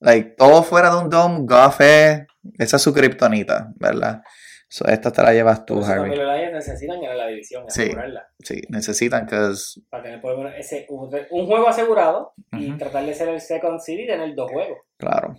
[0.00, 2.22] Like, todo fuera de un dome, Goff es,
[2.58, 4.22] esa es su kriptonita, ¿verdad?
[4.68, 6.16] So, esta te la llevas tú, Por eso Harry.
[6.16, 7.82] los Lions necesitan ganar la división, Sí.
[7.82, 8.28] asegurarla.
[8.40, 12.78] Sí, necesitan, because, Para tener por lo menos ese, un, un juego asegurado y Ujú.
[12.78, 14.78] tratar de ser el second seed y tener dos juegos.
[14.98, 15.36] claro.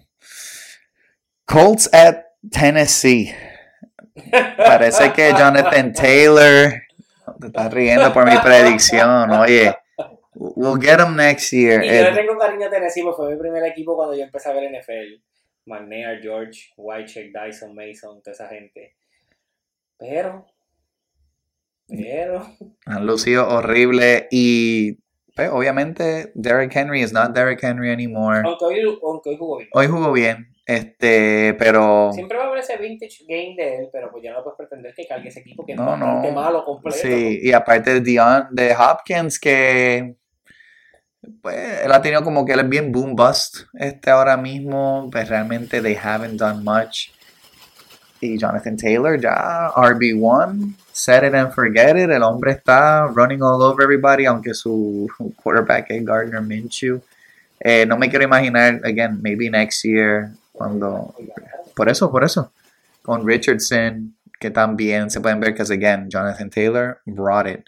[1.48, 3.34] Colts at Tennessee.
[4.58, 6.84] Parece que Jonathan Taylor.
[7.40, 9.32] Te estás riendo por mi predicción.
[9.32, 9.74] Oye,
[10.34, 11.84] we'll get him next year.
[11.84, 14.50] Y yo le tengo cariño a Tennessee porque fue mi primer equipo cuando yo empecé
[14.50, 15.22] a ver NFL.
[15.66, 18.96] McNair, George, Whitecheck, Dyson, Mason, toda esa gente.
[19.98, 20.46] Pero,
[21.88, 22.46] pero,
[22.86, 24.28] Han lucido horrible.
[24.32, 24.98] Y
[25.36, 28.42] pues, obviamente, Derrick Henry is not Derrick Henry anymore.
[28.44, 29.70] aunque hoy, aunque hoy jugó bien.
[29.74, 30.57] Hoy jugó bien.
[30.68, 32.12] Este, pero.
[32.12, 34.94] Siempre va a haber ese vintage game de él, pero pues ya no puedes pretender
[34.94, 36.34] que cargue ese equipo que es No, bastante no.
[36.36, 36.98] malo completo.
[37.02, 40.16] Sí, y aparte de Dion, de Hopkins, que
[41.42, 45.30] pues él ha tenido como que él es bien boom bust este ahora mismo, pues
[45.30, 47.12] realmente they haven't done much.
[48.20, 53.62] Y Jonathan Taylor ya RB1, set it and forget it, el hombre está running all
[53.62, 55.08] over everybody, aunque su
[55.42, 57.00] quarterback es Gardner Minshew.
[57.60, 61.14] Eh, no me quiero imaginar, again, maybe next year, cuando
[61.76, 62.52] por eso, por eso.
[63.04, 67.66] Con Richardson, que también se pueden ver que, again, Jonathan Taylor brought it.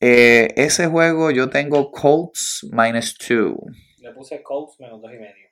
[0.00, 3.56] Eh, ese juego yo tengo Colts minus 2.
[4.00, 5.48] Le puse Colts menos dos y medio.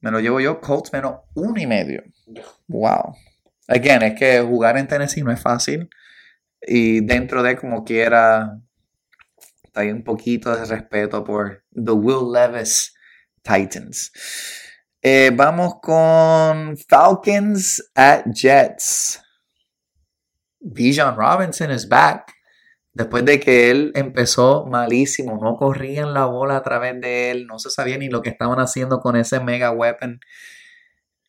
[0.00, 2.02] Me lo llevo yo Colts menos uno y medio.
[2.66, 3.16] Wow.
[3.68, 5.88] Again, es que jugar en Tennessee no es fácil.
[6.60, 8.60] Y dentro de como quiera,
[9.74, 12.94] hay un poquito de respeto por The Will Levis
[13.42, 14.12] Titans.
[15.04, 19.20] Eh, vamos con Falcons at Jets.
[20.60, 22.32] Bijan Robinson is back.
[22.92, 27.58] Después de que él empezó malísimo, no corrían la bola a través de él, no
[27.58, 30.20] se sabía ni lo que estaban haciendo con ese mega weapon.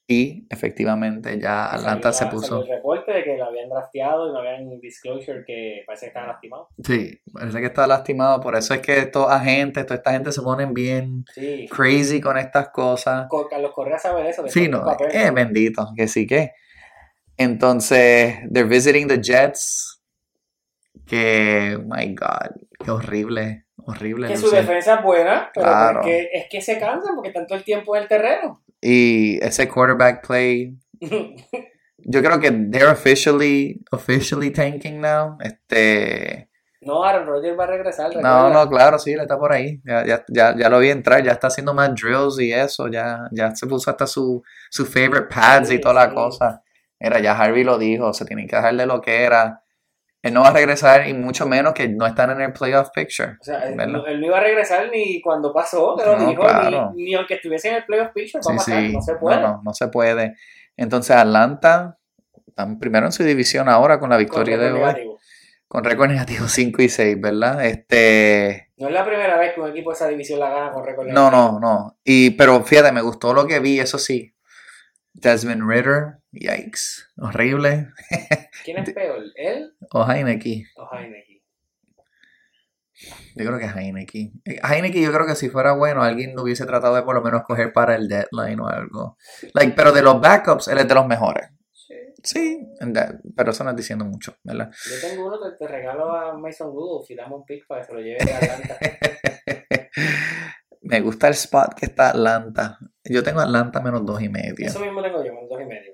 [0.06, 2.62] Y efectivamente ya Atlanta se puso.
[2.62, 6.28] el reporte de que lo habían drafteado y no habían disclosure que parece que estaban
[6.28, 6.68] lastimados.
[6.84, 8.42] Sí, parece que está lastimado.
[8.42, 11.68] Por eso es que estos agentes, toda esta gente se ponen bien Sí.
[11.72, 13.28] crazy con estas cosas.
[13.30, 14.46] Co- Carlos Correa sabe eso.
[14.50, 15.16] Sí, no, papeles.
[15.16, 16.52] eh, bendito, que sí que.
[17.38, 20.02] Entonces, they're visiting the Jets.
[21.08, 24.28] Que, my God, qué horrible, horrible.
[24.28, 26.02] que su defensa es buena, pero Claro.
[26.06, 28.63] es que se cansan porque están todo el tiempo en el terreno.
[28.86, 35.38] Y ese quarterback play, yo creo que they're officially, officially tanking now.
[35.40, 36.50] Este,
[36.82, 38.10] no, Aaron Rodgers va a regresar.
[38.10, 38.50] no, recuerda.
[38.50, 39.82] no, claro, sí, él está por ahí.
[39.86, 43.30] Ya, ya, ya, ya lo vi entrar, ya está haciendo más drills y eso, ya,
[43.32, 46.62] ya se puso hasta su, su favorite pads y Sí, toda la cosa.
[47.00, 49.63] Mira, ya Harvey lo dijo, se tienen que dejar de lo que era.
[50.24, 53.34] Él no va a regresar y mucho menos que no están en el playoff picture.
[53.40, 56.30] O sea, él, no- él no iba a regresar ni cuando pasó, te lo No,
[56.30, 56.92] dijo, claro.
[56.96, 58.94] ni, ni aunque estuviese en el playoff picture, va Sí, a pasar, sí.
[58.94, 59.36] no se puede.
[59.42, 60.36] No, no, no se puede.
[60.78, 61.98] Entonces Atlanta
[62.48, 64.80] están primero en su división ahora con la Con victoria de hoy.
[64.80, 65.20] negativo.
[65.68, 67.66] Con récord negativo 5 y 6, ¿verdad?
[67.66, 68.70] Este...
[68.78, 71.08] No es la primera vez que un equipo de esa división la gana con récord
[71.08, 71.52] No, negativo.
[71.52, 71.98] no, no.
[72.04, 74.34] Y, pero fíjate, me gustó lo que vi, eso sí.
[75.14, 77.90] Desmond Ritter, yikes, horrible.
[78.66, 81.34] ¿Quién es peor, él O Heineke, o Heineken?
[83.36, 84.32] yo creo que Heineke.
[84.46, 87.22] Eh, Heineke yo creo que si fuera bueno, alguien lo hubiese tratado de por lo
[87.22, 89.18] menos coger para el deadline o algo.
[89.54, 91.50] Like, pero de los backups, él es de los mejores.
[91.72, 91.96] Sí.
[92.24, 94.72] Sí, that- pero eso no es diciendo mucho, ¿verdad?
[94.90, 97.88] Yo tengo uno que te regalo a Mason Rudolph y dame un pick para que
[97.88, 98.78] se lo lleve a Atlanta.
[100.82, 102.78] Me gusta el spot que está Atlanta.
[103.06, 104.68] Yo tengo Atlanta menos dos y medio.
[104.68, 105.94] Eso mismo tengo yo, menos dos y medio.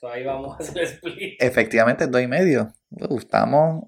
[0.00, 1.42] So, ahí vamos a hacer el split.
[1.42, 2.72] Efectivamente, dos y medio.
[2.90, 3.84] Uh, estamos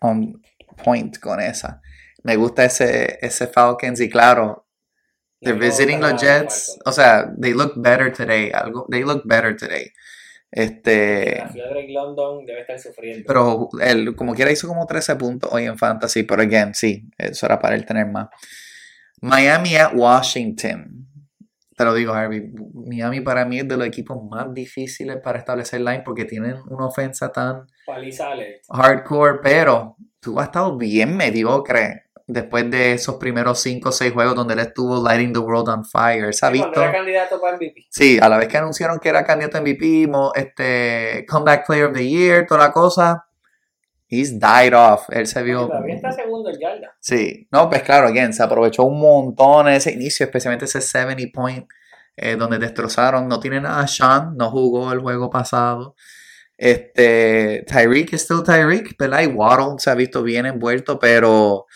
[0.00, 0.40] on
[0.84, 1.82] point con esa.
[2.22, 4.68] Me gusta ese, ese Falcons y claro,
[5.40, 6.78] they're No visiting gusta los nada Jets.
[6.84, 8.52] O sea, they look better today.
[8.52, 9.90] Algo, they look better today.
[10.50, 13.24] Este, Drake London debe estar sufriendo.
[13.26, 16.22] pero él, como quiera, hizo como 13 puntos hoy en Fantasy.
[16.22, 18.28] Pero again, sí, eso era para él tener más.
[19.20, 21.07] Miami at Washington.
[21.78, 22.50] Te lo digo, Harvey.
[22.74, 26.86] Miami para mí es de los equipos más difíciles para establecer line porque tienen una
[26.86, 27.68] ofensa tan
[28.68, 34.34] hardcore, pero tú has estado bien mediocre después de esos primeros 5 o 6 juegos
[34.34, 36.34] donde él estuvo lighting the world on fire.
[36.34, 36.82] Se ha visto.
[36.82, 37.86] era candidato para MVP.
[37.88, 41.92] Sí, a la vez que anunciaron que era candidato a MVP, este, Comeback Player of
[41.92, 43.27] the Year, toda la cosa,
[44.08, 45.08] he's died off.
[45.10, 45.66] Él se vio.
[45.68, 46.96] Todavía está segundo en yarda.
[47.00, 51.22] Sí, no, pues claro, again, se aprovechó un montón en ese inicio, especialmente ese 70
[51.32, 51.66] point,
[52.16, 53.28] eh, donde destrozaron.
[53.28, 55.94] No tienen a Sean, no jugó el juego pasado.
[56.56, 59.20] Este, Tyreek es still Tyreek, ¿verdad?
[59.22, 61.66] Y Waddle se ha visto bien envuelto, pero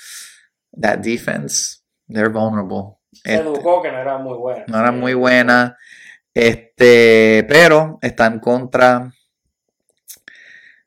[0.81, 1.79] that defense,
[2.09, 2.97] they're vulnerable.
[3.13, 4.65] Se Este, educó que no era muy buena.
[4.67, 5.77] no era muy buena.
[6.35, 9.13] Este, pero están contra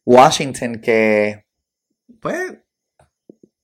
[0.06, 1.46] Washington que
[2.22, 2.54] pues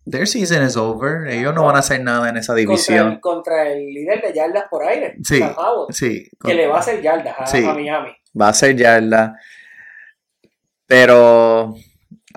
[0.05, 1.27] their season is over.
[1.27, 3.11] Ellos no van a hacer nada en esa Contra división.
[3.13, 5.15] el, contra el líder de yardas por aire.
[5.23, 5.39] Sí.
[6.43, 7.63] Que le va a hacer yardas a, Sí.
[7.65, 8.11] a Miami.
[8.39, 9.37] va a ser yarda.
[10.87, 11.75] Pero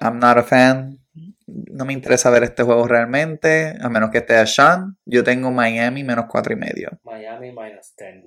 [0.01, 0.99] I'm not a fan.
[1.47, 4.97] No me interesa ver este juego realmente, a menos que esté a Sean.
[5.05, 6.91] Yo tengo Miami menos cuatro y medio.
[7.05, 8.25] Miami minus 10.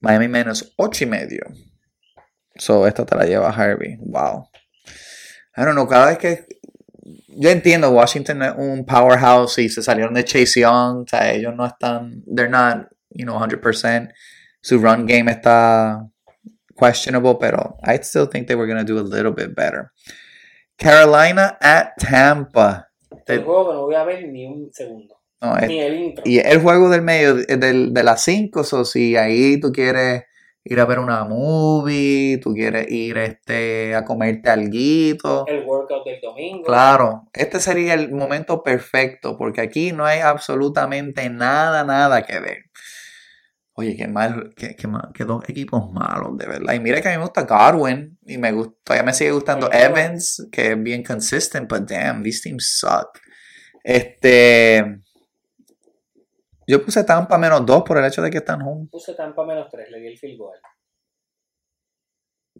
[0.00, 1.40] Miami menos 8 y medio.
[2.56, 3.96] So, esto te la lleva Harvey.
[4.00, 4.48] Wow.
[5.56, 6.46] I don't know, cada vez que.
[7.34, 11.02] Yo entiendo, Washington es un powerhouse y se salieron de Chase Young.
[11.02, 12.22] O sea, ellos no están.
[12.26, 14.10] They're not, you know, 100%.
[14.60, 16.06] Su run game está
[16.78, 19.90] questionable, pero I still think they were going to do a little bit better.
[20.76, 22.88] Carolina at Tampa.
[23.26, 25.16] El juego que no voy a ver ni un segundo.
[25.40, 26.22] no, es- Ni el intro.
[26.26, 30.24] y el juego del medio, eh, del, de las 5, o si ahí tú quieres
[30.64, 35.44] ir a ver una movie, tú quieres ir este, a comerte alguito.
[35.48, 36.64] El workout del domingo.
[36.64, 42.58] Claro, este sería el momento perfecto, porque aquí no hay absolutamente nada, nada que ver.
[43.74, 46.74] Oye, qué mal, qué, qué mal- qué dos equipos malos, de verdad.
[46.74, 49.70] Y mira que a mí me gusta Godwin, y me gusta, todavía me sigue gustando
[49.72, 53.18] Evans, que es bien consistent, but damn, these teams suck.
[53.82, 55.01] Este.
[56.66, 58.88] Yo puse Tampa menos 2 por el hecho de que están home.
[58.90, 60.58] Puse Tampa menos 3, le di el field goal.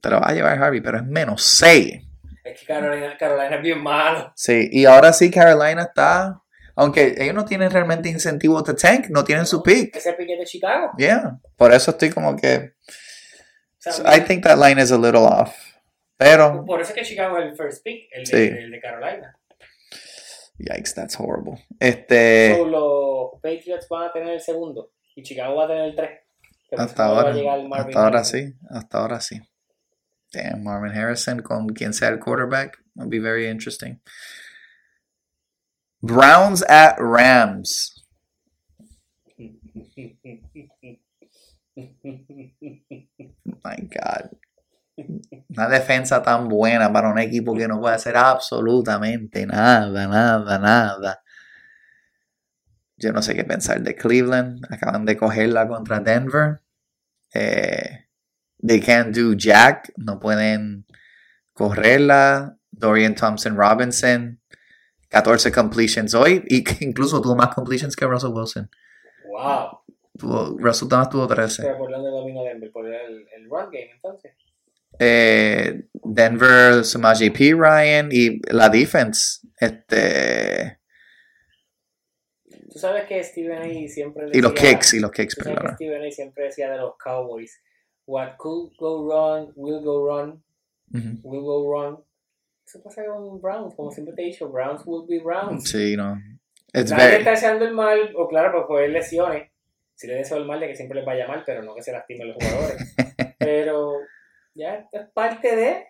[0.00, 2.02] Te lo va a llevar Harvey, pero es menos 6.
[2.44, 4.32] Es que Carolina, Carolina es bien malo.
[4.34, 6.42] Sí, y ahora sí Carolina está.
[6.74, 9.94] Aunque ellos no tienen realmente incentivo de tank, no tienen su pick.
[9.94, 10.92] Ese pique de Chicago.
[10.96, 11.38] Yeah.
[11.56, 12.72] Por eso estoy como que.
[13.86, 15.54] O sea, I think that line is a little off.
[16.16, 16.64] Pero.
[16.64, 19.38] por eso es que Chicago es el first pick, el de, el de Carolina.
[20.58, 21.58] Yikes, that's horrible.
[21.80, 22.56] Este.
[22.56, 26.10] So, los Patriots van a tener el segundo y Chicago va a tener el 3.
[26.78, 27.34] Hasta ahora.
[27.74, 28.54] Hasta ahora sí.
[28.70, 29.40] Hasta ahora sí.
[30.32, 32.78] Damn, Marvin Harrison con quien sea el quarterback.
[32.96, 34.00] Would be very interesting.
[36.02, 38.02] Browns at Rams.
[43.64, 44.30] My God.
[45.48, 51.22] Una defensa tan buena para un equipo que no puede hacer absolutamente nada, nada, nada.
[52.96, 54.64] Yo no sé qué pensar de Cleveland.
[54.70, 56.60] Acaban de cogerla contra Denver.
[57.34, 58.06] Eh,
[58.64, 59.92] they can't do jack.
[59.96, 60.86] No pueden
[61.52, 62.56] correrla.
[62.70, 64.40] Dorian Thompson Robinson.
[65.08, 66.44] 14 completions hoy.
[66.46, 68.70] Y que incluso tuvo más completions que Russell Wilson.
[69.26, 69.80] Wow.
[70.16, 71.62] Tuvo, Russell Thomas tuvo 13.
[71.62, 74.32] Pero por dónde domina Denver, por el, el run game entonces.
[74.98, 77.52] Eh, Denver, Samaje P.
[77.54, 79.40] Ryan y la defense.
[79.58, 80.78] Este,
[82.72, 83.88] Tú sabes que Steven A.
[83.88, 85.76] siempre y los decía- kicks, y los kicks, Tú sabes que perdona.
[85.76, 86.10] Steven A.
[86.10, 87.60] siempre decía de los Cowboys,
[88.06, 90.42] what could go wrong, will go wrong,
[90.92, 91.18] Ujú.
[91.22, 92.02] will go wrong.
[92.66, 95.68] Eso pasa con Browns, como siempre te he dicho, Browns will be Browns.
[95.68, 96.16] Sí, no.
[96.72, 99.50] It's Nadie very, está deseando el mal, o claro, pues fue lesiones.
[99.94, 101.92] Si le deseo el mal de que siempre les vaya mal, pero no que se
[101.92, 102.94] lastimen los jugadores.
[103.38, 103.98] pero
[104.54, 105.86] ya es parte de.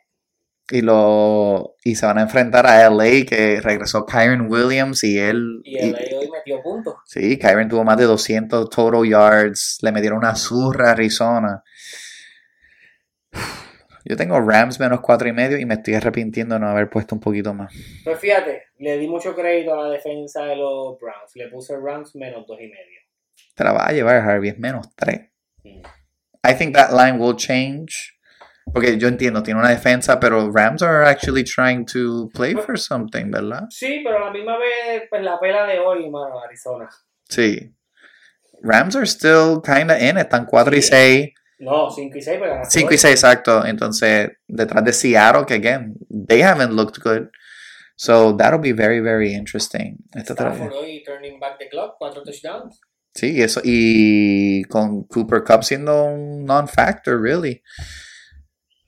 [0.70, 5.60] y lo y se van a enfrentar a LA que regresó Kyron Williams y él
[5.64, 6.94] Y LA hoy metió puntos.
[7.06, 11.62] sí Kyron tuvo más de 200 total yards le metieron una zurra a Arizona
[14.04, 17.14] yo tengo Rams menos cuatro y medio y me estoy arrepintiendo de no haber puesto
[17.14, 17.72] un poquito más
[18.04, 21.32] Pues fíjate, le di mucho crédito a la defensa de los Browns.
[21.34, 23.00] Le puse Rams menos dos y medio.
[23.54, 25.28] te la va a llevar Harvey es menos tres
[25.64, 25.80] Mm.
[26.44, 28.18] I think that line will change
[28.72, 33.30] porque yo entiendo tiene una defensa pero Rams are actually trying to play for something
[33.30, 33.64] ¿verdad?
[33.70, 36.88] Sí, pero a la misma vez, pues la pela de hoy, mano, Arizona.
[37.28, 37.74] Sí.
[38.62, 40.88] Rams are still kinda in, están 4 y Sí.
[40.90, 41.34] 6.
[41.58, 42.94] No, 5 y 6, pero ganaste 5 hoy.
[42.94, 43.64] y 6, exacto.
[43.66, 45.94] Entonces, detrás de Seattle, que again,
[46.28, 47.28] they haven't looked good.
[47.96, 49.96] So, that'll be very, very interesting.
[50.14, 52.80] Esta Stafford hoy turning back the clock, 4 touchdowns.
[53.14, 53.60] Sí, eso.
[53.62, 57.62] Y con Cooper Cup siendo un non-factor, really.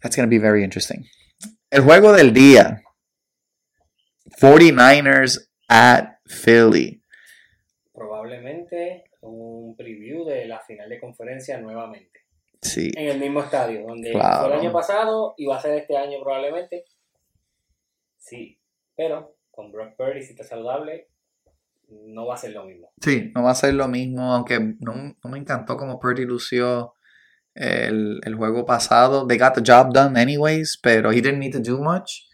[0.05, 1.07] That's going to be very interesting.
[1.71, 2.83] El juego del día.
[4.39, 7.01] 49ers at Philly.
[7.95, 12.21] Probablemente un preview de la final de conferencia nuevamente.
[12.61, 12.91] Sí.
[12.97, 14.45] En el mismo estadio, donde Claro.
[14.47, 16.85] fue el año pasado y va a ser este año probablemente.
[18.19, 18.61] Sí,
[18.95, 21.09] pero con Brock Purdy, si está saludable,
[21.89, 22.91] no va a ser lo mismo.
[23.01, 26.94] Sí, no va a ser lo mismo, aunque no, no me encantó como Purdy lució
[27.55, 29.27] el, el juego pasado.
[29.27, 32.29] They got the job done anyways, pero he didn't need to do much.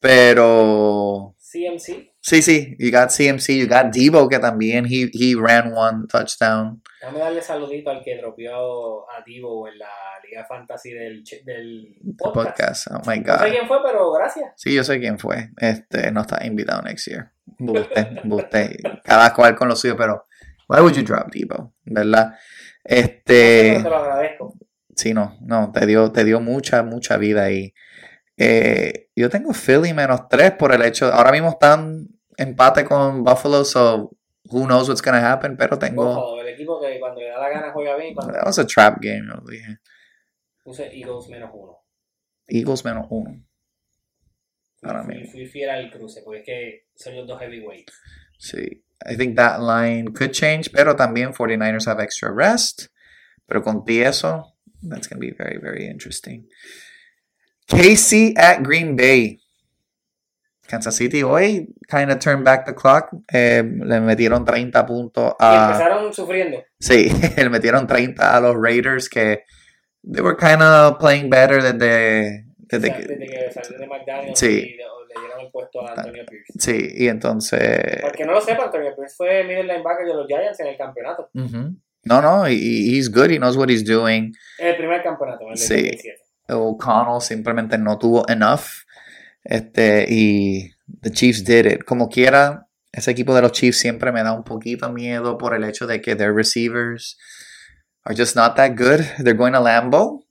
[0.00, 5.72] Pero CMC, sí, sí, you got CMC, you got Debo que también he, he ran
[5.74, 6.80] one touchdown.
[7.00, 9.88] déjame darle saludito al que dropeó a Divo en la
[10.28, 12.86] Liga Fantasy del, del podcast.
[12.86, 12.86] Podcast.
[12.92, 13.50] Oh my No sé god.
[13.50, 14.52] quién fue, pero gracias.
[14.56, 15.50] Sí, yo sé quién fue.
[15.58, 17.32] Este no está invitado next year.
[17.58, 18.78] Buste, buste.
[19.04, 20.26] Cada cual con lo suyo, pero
[20.68, 21.74] why would you drop Debo?
[21.84, 22.34] ¿Verdad?
[22.84, 24.54] Este Pero te lo agradezco.
[24.96, 27.72] Sí, no, no, te dio, te dio mucha, mucha vida ahí.
[28.36, 33.64] Eh, yo tengo Philly menos 3 por el hecho, ahora mismo están empate con Buffalo,
[33.64, 34.10] so
[34.44, 37.48] who knows what's gonna happen, pero tengo, Buffalo, el equipo que cuando le da la
[37.50, 38.14] gana juega bien.
[38.14, 39.78] Cuando that was a trap game, lo dije.
[40.64, 41.78] puse Eagles menos uno.
[42.46, 43.30] Eagles menos 1.
[43.30, 43.44] Fui,
[44.82, 47.94] Ahora fui, fui fiel al cruce, porque es que son los dos heavyweights.
[48.38, 52.88] Sí, I think that line could change, pero también 49ers have extra rest,
[53.48, 56.46] pero con ti eso, that's gonna be very, very interesting.
[57.68, 59.38] KC at Green Bay.
[60.68, 63.10] Kansas City hoy kind of turned back the clock.
[63.32, 65.66] Eh, le metieron 30 puntos Y a.
[65.72, 66.62] empezaron sufriendo.
[66.78, 69.44] Sí, le metieron 30 a los Raiders que
[70.04, 72.44] they were kind of playing better desde.
[72.58, 74.76] desde o sea, que- desde que salió de McDaniel Sí.
[74.76, 74.76] y
[75.14, 76.52] le, le dieron el puesto a Antonio Pierce.
[76.58, 77.60] sí, y entonces.
[78.00, 80.66] Para el que no lo sepa, Antonio Pierce fue middle linebacker de los Giants en
[80.68, 81.28] el campeonato.
[81.34, 81.76] ujú.
[82.02, 84.32] No, no, he, he's good, he knows what he's doing.
[84.58, 85.74] En el primer campeonato, en el Sí.
[85.74, 86.22] 2017.
[86.48, 88.84] O'Connell simplemente no tuvo enough.
[89.44, 90.70] Este, y
[91.02, 91.84] the Chiefs did it.
[91.84, 95.62] Como quiera, ese equipo de los Chiefs siempre me da un poquito miedo por el
[95.64, 97.18] hecho de que their receivers
[98.04, 99.00] are just not that good.
[99.22, 100.24] They're going to Lambo.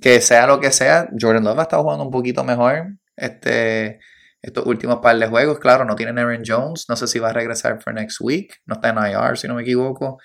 [0.00, 2.94] Que sea lo que sea, Jordan Love ha estado jugando un poquito mejor.
[3.16, 4.00] Este,
[4.44, 6.84] estos últimos par de juegos, claro, no tienen Aaron Jones.
[6.88, 8.60] No sé si va a regresar for next week.
[8.66, 10.18] No está en IR, si no me equivoco.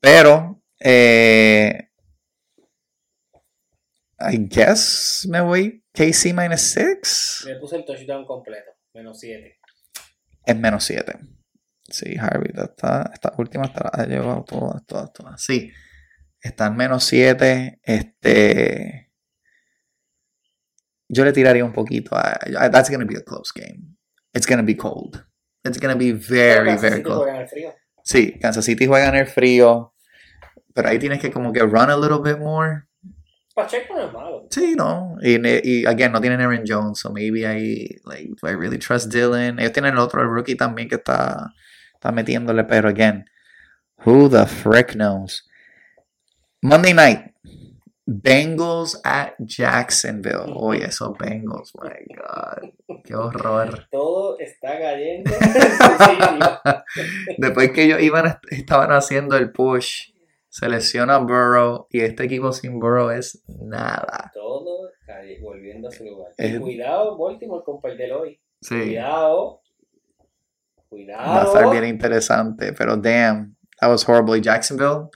[0.00, 1.88] Pero, eh,
[4.18, 7.44] I guess me voy KC minus 6.
[7.46, 9.60] Le puse el touchdown completo, menos 7.
[10.44, 11.18] Es menos 7.
[11.88, 15.42] Sí, Harvey, esta, esta última ha llevado todas, todas, todas.
[15.42, 15.72] Sí,
[16.40, 17.80] está en menos 7.
[17.82, 19.05] Este.
[21.08, 22.38] Yo le tiraría un poquito a.
[22.70, 23.96] That's going to be a close game.
[24.34, 25.24] It's going to be cold.
[25.64, 27.28] It's going to be very, very cold.
[27.28, 27.74] en el frío.
[28.02, 29.92] Sí, Kansas City juega en el frío.
[30.74, 32.86] Pero ahí tienes que como que run a little bit more.
[33.56, 34.46] Pacheco no es malo.
[34.50, 35.16] Sí, no.
[35.22, 39.10] Y, y again, no tienen Aaron Jones, so maybe I like do I really trust
[39.10, 39.58] Dylan.
[39.58, 41.54] Ellos tienen el otro el rookie también que está,
[41.94, 43.24] está metiéndole, pero again,
[44.04, 45.42] who the frick knows?
[46.60, 47.32] Monday night,
[48.06, 50.52] Bengals at Jacksonville.
[50.54, 53.88] Oye, esos Bengals, my God, qué horror.
[53.90, 55.30] Todo está cayendo.
[57.38, 60.10] Después que ellos iban, estaban haciendo el push
[60.48, 64.30] Se lesiona Burrow y este equipo sin Burrow es nada.
[64.32, 66.32] Todo cae- volviendo a su lugar.
[66.38, 68.40] Es- cuidado, Baltimore, con perder hoy.
[68.62, 68.80] Sí.
[68.82, 69.60] Cuidado.
[69.60, 71.46] Va a Cuidado.
[71.54, 74.40] estar bien interesante, pero damn, that was horrible.
[74.40, 75.08] Jacksonville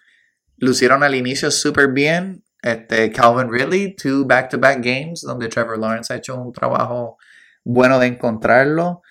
[0.58, 2.44] lucieron al inicio súper bien.
[2.62, 7.16] Este, Calvin Ridley, two back-to-back games donde Trevor Lawrence ha hecho un trabajo
[7.64, 9.02] bueno de encontrarlo.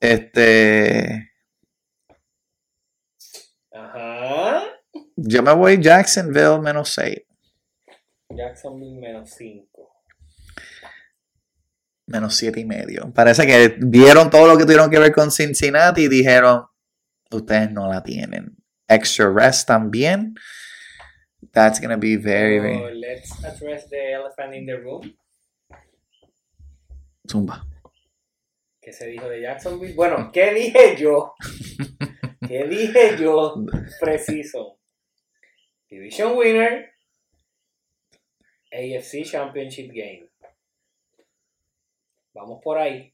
[0.00, 1.32] Este,
[3.72, 4.62] Ajá.
[5.16, 7.16] yo me voy Jacksonville menos 6,
[8.30, 9.66] Jacksonville menos 5.
[12.06, 13.12] menos siete y medio.
[13.14, 16.66] Parece que vieron todo lo que tuvieron que ver con Cincinnati y dijeron,
[17.30, 18.56] ustedes no la tienen.
[18.88, 20.34] Extra rest también.
[21.52, 25.16] That's gonna be very, So, very let's address the elephant in the room.
[27.26, 27.66] zumba.
[28.80, 29.94] ¿Qué se dijo de Jacksonville?
[29.94, 31.34] Bueno, ¿qué dije yo?
[32.48, 33.64] ¿Qué dije yo?
[34.00, 34.78] Preciso.
[35.88, 36.90] Division winner.
[38.72, 40.28] AFC Championship Game.
[42.32, 43.12] Vamos por ahí.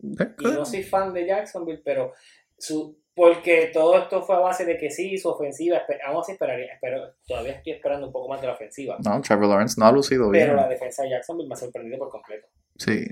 [0.00, 2.14] Y no soy fan de Jacksonville, pero
[2.56, 6.32] su, porque todo esto fue a base de que sí, su ofensiva, espe- aún así
[6.32, 8.96] esperaría, espero, todavía estoy esperando un poco más de la ofensiva.
[9.04, 10.46] No, Trevor Lawrence no ha lucido bien.
[10.46, 12.46] Pero la defensa de Jacksonville me ha sorprendido por completo.
[12.78, 13.04] Sí.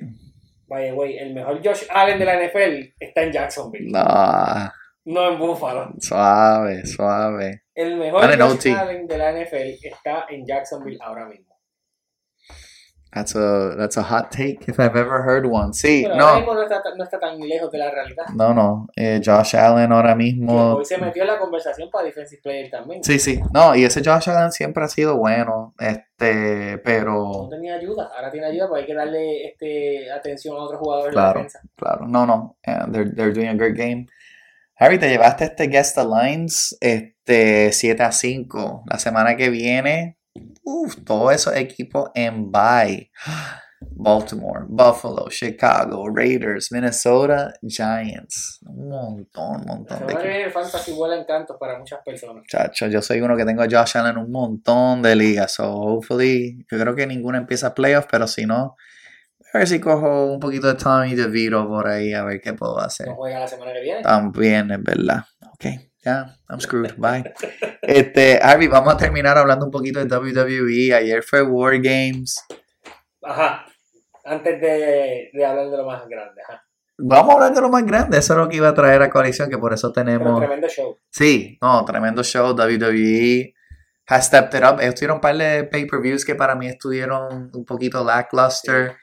[0.68, 4.72] Vaya, güey, el mejor Josh Allen de la NFL está en Jacksonville, No,
[5.04, 5.92] no en Buffalo.
[6.00, 7.62] suave, suave.
[7.74, 8.68] El mejor Josh.
[8.74, 11.45] Allen de la NFL está en Jacksonville ahora mismo.
[13.12, 15.72] That's a, that's a hot take if I've ever heard one.
[15.72, 18.26] Sí, Pero ahora no, mismo no está, no está tan lejos de la realidad.
[18.34, 18.88] no, no.
[18.94, 20.74] Eh, Josh Allen ahora Que mismo.
[20.74, 23.02] hoy se metió en la conversación para Defensive Player también.
[23.02, 23.40] Sí, sí.
[23.54, 25.74] No, y ese Josh Allen siempre ha sido bueno.
[25.78, 27.48] Este, No pero.
[27.50, 31.16] tenía ayuda, ahora tiene ayuda, pero hay que darle este, atención a otros jugadores de
[31.16, 31.38] la Claro.
[31.38, 31.60] defensa.
[31.76, 32.56] Claro, no, no.
[32.92, 34.06] they're, they're doing a great game.
[34.78, 38.82] Harry, te llevaste este Guest Alliance este 7 a 5.
[38.90, 40.15] La semana que viene,
[40.66, 43.10] uf, todos esos equipos en bye.
[43.80, 48.58] Baltimore, Buffalo, Chicago, Raiders, Minnesota, Giants.
[48.66, 50.52] Un montón, un montón de equipos.
[50.52, 52.44] fantasy vuela encantos para muchas personas.
[52.48, 55.52] Chacho, yo soy uno que tengo a Josh Allen en un montón de ligas.
[55.52, 58.76] So, hopefully, yo creo que ninguna empieza playoffs, pero si no,
[59.52, 62.78] a ver si cojo un poquito de Tommy DeVito por ahí, a ver qué puedo
[62.80, 63.06] hacer.
[63.06, 64.02] No juega la semana que viene.
[64.02, 65.24] También es verdad.
[65.52, 65.66] Ok,
[66.06, 66.94] ya, I'm screwed.
[66.96, 67.34] Bye.
[67.82, 70.94] Este, Harvey, vamos a terminar hablando un poquito de WWE.
[70.94, 72.40] Ayer fue War Games.
[73.22, 73.66] Ajá.
[74.24, 76.40] Antes de, de hablar de lo más grande.
[76.48, 76.62] Ajá.
[76.98, 78.18] Vamos a hablar de lo más grande.
[78.18, 80.38] Eso es lo que iba a traer a coalición, que por eso Pero tenemos.
[80.40, 80.98] tremendo show.
[81.10, 82.54] Sí, no, tremendo show.
[82.54, 83.52] WWE
[84.08, 84.80] has stepped it up.
[84.80, 88.96] Ellos tuvieron un par de pay-per-views que para mí estuvieron un poquito lackluster.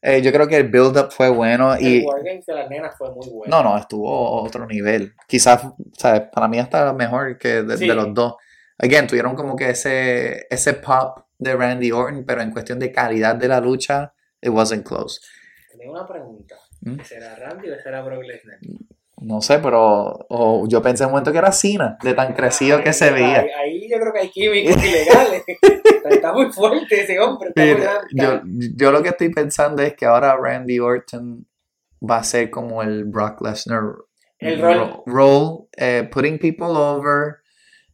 [0.00, 1.74] Eh, yo creo que el build-up fue bueno.
[1.74, 3.62] El Y, Wargames de las nenas fue muy bueno.
[3.62, 5.14] No, no, estuvo a otro nivel.
[5.26, 5.62] Quizás,
[5.96, 6.22] ¿sabes?
[6.32, 7.88] Para mí hasta mejor que de, Sí.
[7.88, 8.34] de los dos.
[8.78, 13.36] Again, tuvieron como que ese, ese pop de Randy Orton, pero en cuestión de calidad
[13.36, 15.20] de la lucha, it wasn't close.
[15.70, 16.56] Tenía una pregunta.
[16.80, 17.00] ¿Mm?
[17.04, 18.58] ¿Será Randy o será Brock Lesnar?
[19.24, 22.82] No sé, pero o yo pensé en un momento que era Cena, de tan crecido
[22.82, 23.40] que se veía.
[23.40, 25.42] Ahí, ahí yo creo que hay químicos ilegales.
[26.10, 27.50] está, muy fuerte ese hombre.
[27.54, 28.40] Está yo,
[28.76, 31.46] yo lo que estoy pensando es que ahora Randy Orton
[32.08, 33.82] va a ser como el Brock Lesnar
[34.38, 34.76] El rol.
[34.78, 37.36] ro- role, eh, putting people over,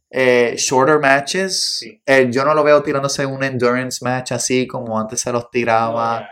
[0.09, 1.77] eh, shorter matches.
[1.79, 2.01] Sí.
[2.05, 6.27] Eh, yo no lo veo tirándose un endurance match así como antes se los tiraba.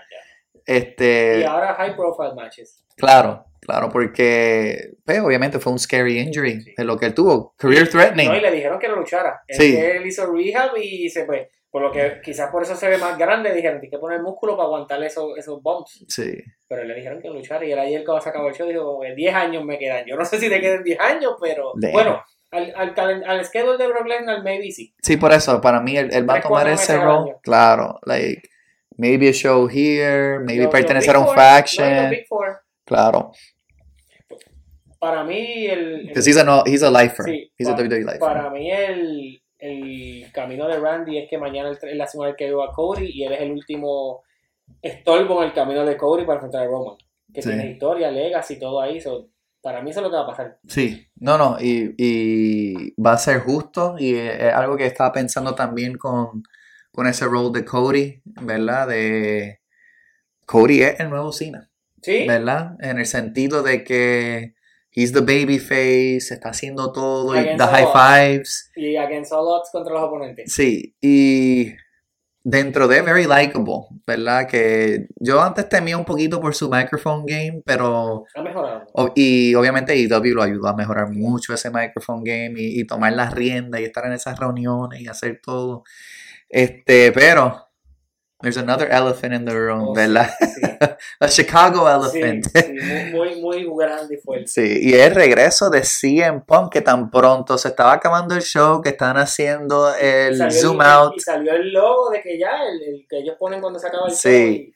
[0.67, 2.83] Este, Y ahora high profile matches.
[2.95, 6.73] claro, claro, porque pues, obviamente fue un scary injury Sí.
[6.77, 8.27] de lo que él tuvo, career threatening.
[8.27, 9.41] No, y le dijeron que no luchara.
[9.47, 9.77] Él, Sí.
[9.77, 11.49] él hizo rehab y se fue.
[11.69, 13.53] Por lo que quizás por eso se ve más grande.
[13.53, 16.05] Dijeron, tienes que poner músculo para aguantar esos, esos bumps.
[16.07, 16.33] Sí,
[16.67, 17.65] Pero le dijeron que luchara.
[17.65, 20.05] Y él ayer cuando se acabó el show dijo, como que 10 años me quedan.
[20.05, 21.91] Yo no sé si te quedan 10 años, pero Damn.
[21.91, 24.95] bueno, al, al, al schedule de Brock Lesnar, maybe sí.
[25.01, 27.35] sí, por eso, para mí él, él va a tomar ese rol.
[27.43, 28.41] Claro, like
[28.97, 32.09] maybe a show here, maybe los pertenecer a un no, faction.
[32.09, 32.61] Big Four.
[32.85, 33.31] Claro,
[34.99, 37.25] Para mí, el, because he's a no, he's a lifer.
[37.25, 38.19] Sí, he's a pa- WWE lifer.
[38.19, 42.63] Para mí el, el camino de Randy es que mañana él él hace un arqueo
[42.63, 44.23] a Cody y él es el último
[44.81, 46.95] estorbo en el camino de Cody para enfrentar a Roman.
[47.33, 47.49] Que Sí.
[47.49, 48.99] tiene historia, legacy, todo ahí.
[48.99, 49.27] so,
[49.61, 50.57] para mí eso es lo que va a pasar.
[50.67, 55.53] Sí, no, no, y, y va a ser justo y es algo que estaba pensando
[55.53, 56.41] también con,
[56.97, 58.87] con ese rol de Cody, ¿verdad?
[58.87, 59.59] De
[60.47, 61.69] Cody es el nuevo Cena,
[62.01, 62.25] ¿Sí?
[62.27, 62.71] ¿verdad?
[62.79, 64.55] En el sentido de que
[64.93, 69.69] he's the baby face, está haciendo todo, y the high fives, Y against all odds
[69.71, 70.51] contra los oponentes.
[70.51, 71.75] sí, y
[72.43, 74.47] dentro de very likable, ¿verdad?
[74.47, 78.25] Que yo antes temía un poquito por su microphone game, pero...
[78.33, 78.87] Ha mejorado.
[79.13, 83.35] y obviamente EW lo ayudó a mejorar mucho ese microphone game y, y tomar las
[83.35, 85.83] riendas y estar en esas reuniones y hacer todo.
[86.49, 87.63] Este, pero...
[88.39, 90.29] There's another elephant in the room, Oh, ¿verdad?
[90.39, 90.61] Sí,
[91.19, 92.45] A Chicago elephant.
[92.45, 94.45] sí, muy, muy, muy grande y fuerte.
[94.47, 98.79] Sí, y el regreso de CM Punk, que tan pronto se estaba acabando el show,
[98.79, 102.51] que están haciendo el Salió zoom el- out Y salió el logo de que ya,
[102.63, 104.31] el, el que ellos ponen cuando se acaba el show.
[104.31, 104.71] y-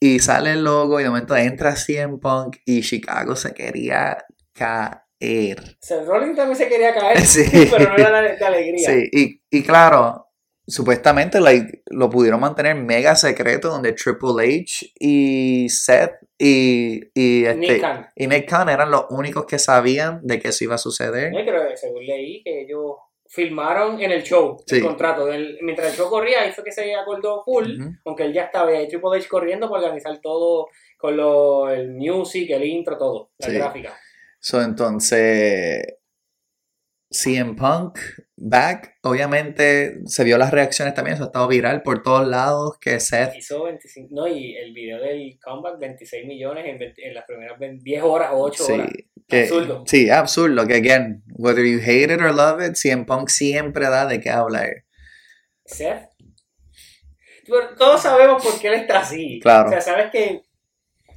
[0.00, 4.18] y sale el logo y de momento entra CM Punk y Chicago se quería
[4.52, 5.78] caer.
[5.80, 7.44] Seth Rollins también se quería caer, Sí.
[7.70, 8.90] pero no era de, de alegría.
[8.90, 10.28] Sí, y, y claro,
[10.66, 17.56] supuestamente like, lo pudieron mantener mega secreto donde Triple H y Seth y, y, este,
[17.58, 18.08] Nick Khan.
[18.16, 21.32] y Nick Khan eran los únicos que sabían de que eso iba a suceder.
[21.32, 22.96] No, pero según leí que ellos
[23.26, 24.76] filmaron en el show Sí.
[24.76, 25.26] el contrato.
[25.26, 28.70] del- mientras el show corría, ahí fue que se acordó full, aunque él ya estaba
[28.70, 33.48] ahí, Triple H corriendo para organizar todo con lo, el music, el intro, todo, la
[33.48, 33.54] Sí.
[33.54, 33.94] gráfica.
[34.38, 35.94] So, entonces,
[37.14, 37.98] CM Punk
[38.36, 42.98] back, obviamente se vio las reacciones también, eso ha estado viral por todos lados, que
[42.98, 47.24] Seth, Hizo 25, no, y el video del comeback, 26 millones en, 20 en las
[47.24, 48.88] primeras 20 10 horas o 8 sí, horas.
[49.28, 49.84] que, Absurdo.
[49.86, 54.06] sí, absurdo, que again, whether you hate it or love it, CM Punk siempre da
[54.06, 54.84] de qué hablar,
[55.64, 56.08] Seth.
[57.78, 59.38] Todos sabemos por qué él está así.
[59.40, 59.68] Claro.
[59.68, 60.42] O sea, sabes que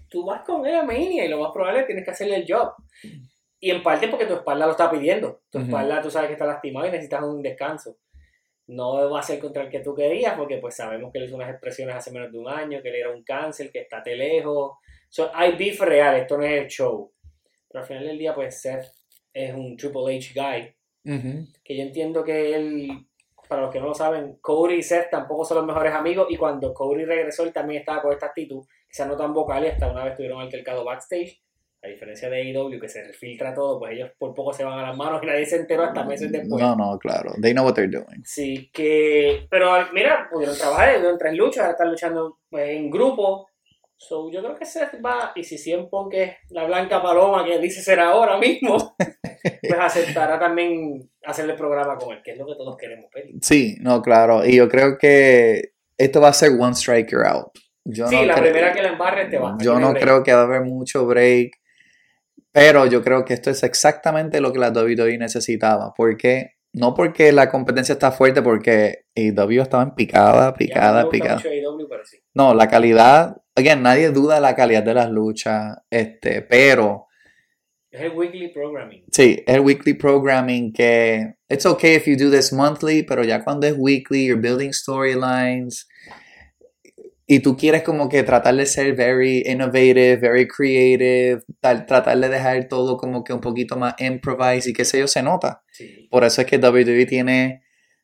[0.10, 2.36] tú vas con él a Mania y lo más probable es que tienes que hacerle
[2.38, 2.74] el job.
[3.60, 5.42] Y en parte porque tu espalda lo está pidiendo.
[5.50, 7.98] Tu espalda tú sabes que está lastimada y necesitas un descanso.
[8.68, 11.36] No va a ser contra el que tú querías porque pues sabemos que él hizo
[11.36, 14.78] unas expresiones hace menos de un año, que él era un cáncer, que está lejos.
[15.10, 17.12] So, hay beef real, esto no es el show.
[17.70, 18.86] Pero al final del día pues Seth
[19.34, 20.76] es un Triple H guy
[21.14, 21.48] Ujú.
[21.64, 23.08] que yo entiendo que él,
[23.48, 26.36] para los que no lo saben, Cody y Seth tampoco son los mejores amigos y
[26.36, 29.90] cuando Cody regresó él también estaba con esta actitud, quizás no tan vocal y hasta
[29.90, 31.42] una vez tuvieron altercado backstage,
[31.84, 34.88] a diferencia de AEW que se filtra todo, pues ellos por poco se van a
[34.88, 36.62] las manos y nadie se enteró hasta meses después.
[36.62, 41.18] no, no, claro, they know what they're doing, Sí, que, pero mira, pudieron trabajar, tuvieron
[41.18, 43.48] tres luchas, ahora están luchando pues, en grupo.
[44.00, 47.58] So, yo creo que Seth va, y si siempre que es la blanca paloma que
[47.58, 52.54] dice ser ahora mismo, pues aceptará también hacerle programa con él, que es lo que
[52.56, 53.06] todos queremos
[53.42, 57.52] sí, no, claro, y yo creo que esto va a ser one striker out,
[57.86, 59.58] yo Sí, no la creo- primera que la embarre te va.
[59.60, 60.04] Yo no break.
[60.04, 61.54] creo que va a haber mucho break,
[62.58, 65.94] pero yo creo que esto es exactamente lo que la WWE necesitaba.
[65.96, 71.40] porque No porque la competencia está fuerte, porque AEW estaba en picada, picada, picada.
[71.40, 72.18] sí.
[72.34, 77.06] No, la calidad, again, nadie duda de la calidad de las luchas, este, pero
[77.92, 79.04] Es el weekly programming.
[79.12, 83.68] sí, el weekly programming que it's okay if you do this monthly, pero ya cuando
[83.68, 85.88] es weekly, you're building storylines
[87.30, 92.30] y tú quieres como que tratar de ser very innovative, very creative, tal- tratar de
[92.30, 95.62] dejar todo como que un poquito más improvise y qué sé yo, se nota.
[95.72, 96.08] Sí.
[96.10, 97.62] Por eso es que WWE tiene,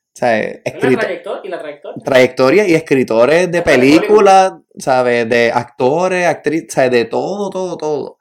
[0.07, 2.03] o sea, Es la escrito- trayectoria y la trayectoria.
[2.03, 5.29] trayectoria y escritores de películas, ¿sabes?
[5.29, 6.91] De actores, actrices, ¿sabes?
[6.91, 8.17] De todo, todo, todo.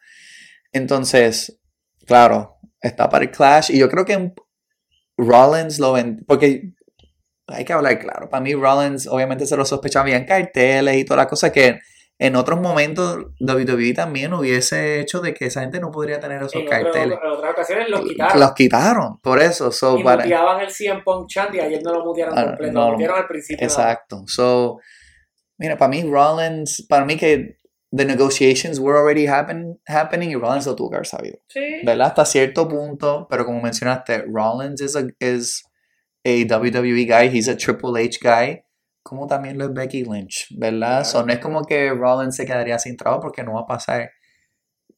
[0.72, 1.58] Entonces,
[2.06, 4.32] claro, está para el Clash y yo creo que
[5.16, 6.72] Rollins lo ven, porque
[7.52, 11.18] hay que hablar claro, para mí Rollins obviamente se lo sospechaba bien carteles y toda
[11.18, 11.78] la cosa que
[12.18, 16.54] en otros momentos WWE también hubiese hecho de que esa gente no podría tener esos
[16.54, 17.18] En, otro- carteles.
[17.22, 18.40] en otras ocasiones los quitaron.
[18.40, 19.72] Los quitaron, por eso.
[19.72, 22.72] So, y para- muteaban el CM Punk chant y ayer no lo mutearon Ah, completo.
[22.72, 23.66] no, lo mutearon al principio.
[23.66, 24.22] Exacto.
[24.28, 24.78] So,
[25.58, 27.56] mira, para mí Rollins, para mí que
[27.90, 31.38] the negotiations were already happen, happening y Rollins lo tuvo que haber sabido.
[31.48, 31.80] Sí.
[31.84, 32.06] ¿Verdad?
[32.08, 35.64] Hasta cierto punto, pero como mencionaste, Rollins is a, is
[36.24, 38.62] a WWE guy, he's a Triple H guy,
[39.02, 41.04] como también lo es Becky Lynch, ¿verdad?
[41.04, 44.10] So, no es como que Rollins se quedaría sin trabajo porque no va a pasar.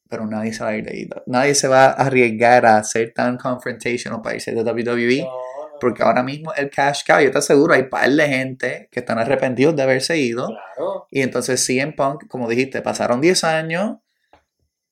[0.09, 1.09] Pero nadie se va a ir de ahí.
[1.27, 5.23] Nadie se va a arriesgar a ser tan confrontational para irse de WWE.
[5.23, 8.89] No, no, Porque ahora mismo el cash cow, yo te aseguro, hay par de gente
[8.93, 10.47] que están arrepentidos de haberse ido.
[10.47, 11.09] Claro.
[11.11, 13.97] Y entonces CM Punk, como dijiste, pasaron 10 años.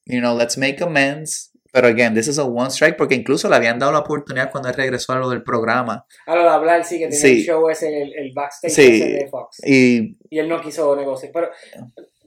[0.07, 1.51] You know, let's make amends.
[1.73, 4.68] Pero again, this is a one strike porque incluso le habían dado la oportunidad cuando
[4.68, 6.05] él regresó a lo del programa.
[6.27, 7.39] A lo de hablar, sí, que tenía Sí.
[7.41, 9.01] el show ese, el, el backstage Sí.
[9.03, 9.61] ese de Fox.
[9.66, 11.33] Y Y él no quiso negociar.
[11.33, 11.49] Pero,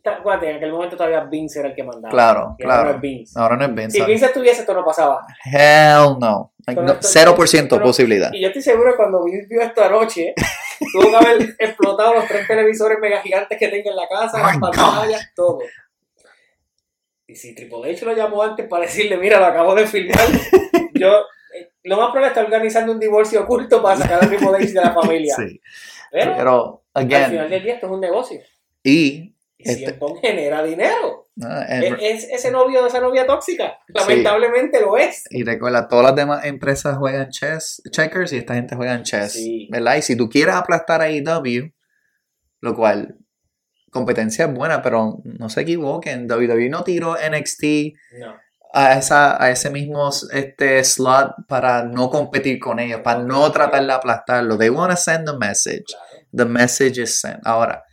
[0.03, 2.11] acuérdate, en aquel momento todavía Vince era el que mandaba.
[2.11, 2.95] claro, Y ahora no claro.
[2.95, 3.39] es Vince.
[3.39, 3.99] Ahora no es Vince.
[3.99, 5.25] Si Vince estuviese, esto no pasaba.
[5.45, 6.51] Hell no.
[6.67, 8.31] Like, no, esto- 0% pero- posibilidad.
[8.33, 10.33] Y yo estoy seguro que cuando Vince vio esto anoche,
[10.91, 14.43] tuvo que haber explotado los tres televisores mega gigantes que tenga en la casa, Oh
[14.45, 15.59] las pantallas, todo.
[17.27, 20.25] Y si Triple H lo llamó antes para decirle, mira, lo acabo de filmar,
[20.93, 21.09] yo,
[21.55, 24.73] eh, lo más probable está organizando un divorcio oculto para sacar a Triple H de
[24.81, 25.35] la familia.
[25.47, 25.59] Sí.
[26.11, 28.39] Pero, Pero, al again, final del día esto es un negocio.
[28.83, 31.27] y, Y Este- Punk genera dinero.
[31.43, 33.79] ah, Es, es ese novio de esa novia tóxica.
[33.87, 35.23] Lamentablemente lo es.
[35.31, 39.33] y recuerda, todas las demás empresas juegan chess, checkers y esta gente juega en chess,
[39.33, 39.67] Sí.
[39.71, 39.95] ¿verdad?
[39.97, 41.71] Y si tú quieres aplastar a AEW,
[42.61, 43.17] lo cual,
[43.95, 47.63] competencia es buena, pero no se equivoquen, WWE no tiró NXT
[48.19, 48.35] No.
[48.73, 53.83] a, esa, a ese mismo este, slot para no competir con ellos, para no tratar
[53.85, 54.57] de aplastarlo.
[54.57, 55.85] They want to send the message.
[56.31, 57.39] The message is sent.
[57.45, 57.83] Ahora,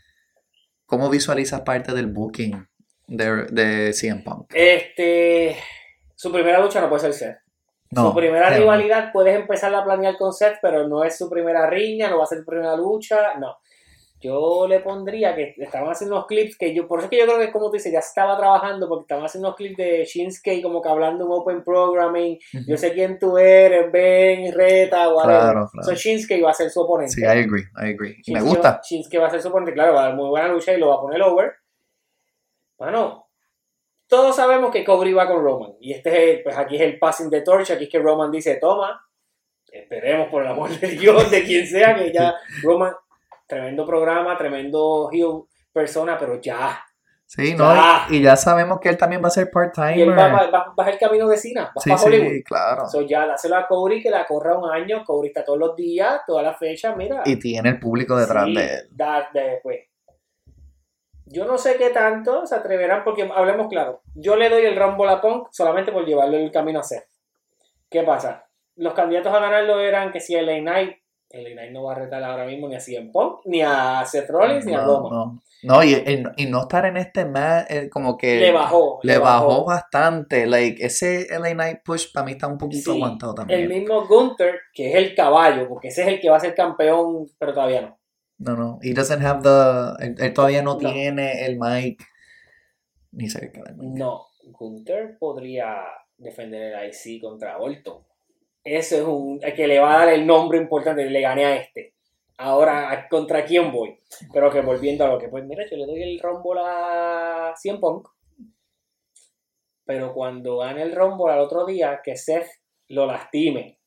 [0.85, 2.67] ¿cómo visualizas parte del booking
[3.07, 4.51] de, de CM Punk?
[4.55, 5.57] Este.
[6.15, 7.37] Su primera lucha no puede ser Seth.
[7.95, 8.57] su primera no.
[8.57, 12.25] rivalidad puedes empezar a planear con Seth, pero no es su primera riña, no va
[12.25, 13.57] a ser su primera lucha, no.
[14.23, 17.25] Yo le pondría que estaban haciendo unos clips que yo, por eso es que yo
[17.25, 20.63] creo que como tú dices, ya estaba trabajando porque estaban haciendo unos clips de Shinsuke
[20.63, 25.41] como que hablando un open programming, yo sé quién tú eres, ven, reta, whatever.
[25.41, 25.87] Claro, claro.
[25.89, 27.13] So Shinsuke va a ser su oponente.
[27.15, 28.23] Sí, I agree, I agree.
[28.29, 28.81] Me gusta.
[28.89, 30.89] Shinsuke va a ser su oponente, claro, va a dar muy buena lucha y lo
[30.89, 31.53] va a poner over.
[32.79, 33.29] Bueno,
[34.09, 35.73] todos sabemos que Cody va con Roman.
[35.81, 38.31] Y este es el- pues aquí es el passing de torch, aquí es que Roman
[38.31, 39.01] dice, toma,
[39.71, 42.93] esperemos por el amor de Dios, de quien sea, que ya Roman,
[43.47, 46.83] tremendo programa, tremendo heel persona, pero ya.
[47.27, 47.75] Sí, ¿no?
[47.75, 48.07] Ya.
[48.11, 49.51] Y, y ya sabemos que él también va a ser
[49.99, 51.39] Y él va, va, va- va el camino de
[51.75, 52.31] va Sí, para Hollywood.
[52.31, 52.89] sí, claro.
[52.89, 56.21] So ya, dáselo a Cody que la corra un año, Cody está todos los días,
[56.27, 57.23] todas las fechas, mira.
[57.25, 58.89] Y tiene el público detrás Sí, de él.
[58.91, 59.81] da- de- pues.
[61.25, 64.03] Yo no sé qué tanto se atreverán, porque hablemos claro.
[64.15, 67.07] Yo le doy el Rumble a Punk solamente por llevarle el camino a Seth.
[67.89, 68.45] ¿Qué pasa?
[68.77, 70.97] Los candidatos a ganarlo eran que si LA Knight,
[71.33, 74.29] LA Knight no va a retar ahora mismo ni a CM Punk, ni a Seth
[74.29, 75.11] Rollins, ni a No, Roman.
[75.13, 75.43] no.
[75.65, 78.99] No, y, y- y no estar en este match, eh, como que Le bajó.
[79.05, 80.45] le bajó bastante.
[80.47, 83.69] Like, ese LA Night push para mí está un poquito Sí, aguantado El también.
[83.69, 87.29] mismo Gunther, que es el caballo, porque ese es el que va a ser campeón,
[87.39, 87.99] pero todavía no.
[88.39, 88.79] No, no.
[88.83, 90.05] He doesn't have the.
[90.05, 90.91] Él, él todavía no, No.
[90.91, 92.05] tiene el mic.
[93.13, 93.99] Ni cerca del mic.
[93.99, 94.27] No,
[94.59, 95.77] Gunther podría
[96.17, 97.99] defender el IC contra Orton.
[98.65, 101.95] Ese es un que le va a dar el nombre importante, le gané a este.
[102.39, 103.99] Ahora, ¿a- ¿contra quién voy?
[104.33, 107.81] Pero que volviendo a lo que, pues mira, yo le doy el Rumble a 100
[107.81, 108.09] Punk.
[109.85, 112.47] Pero cuando gane el Rumble al otro día, que Seth
[112.89, 113.79] lo lastime.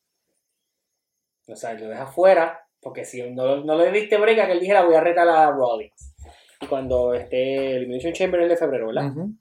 [1.47, 4.83] O sea, lo deja fuera, porque si no, no le diste break, que él dijera
[4.83, 6.15] voy a retar a Rollins.
[6.61, 9.11] Y cuando esté Elimination Chamber el de febrero, ¿verdad?
[9.11, 9.31] Ujú.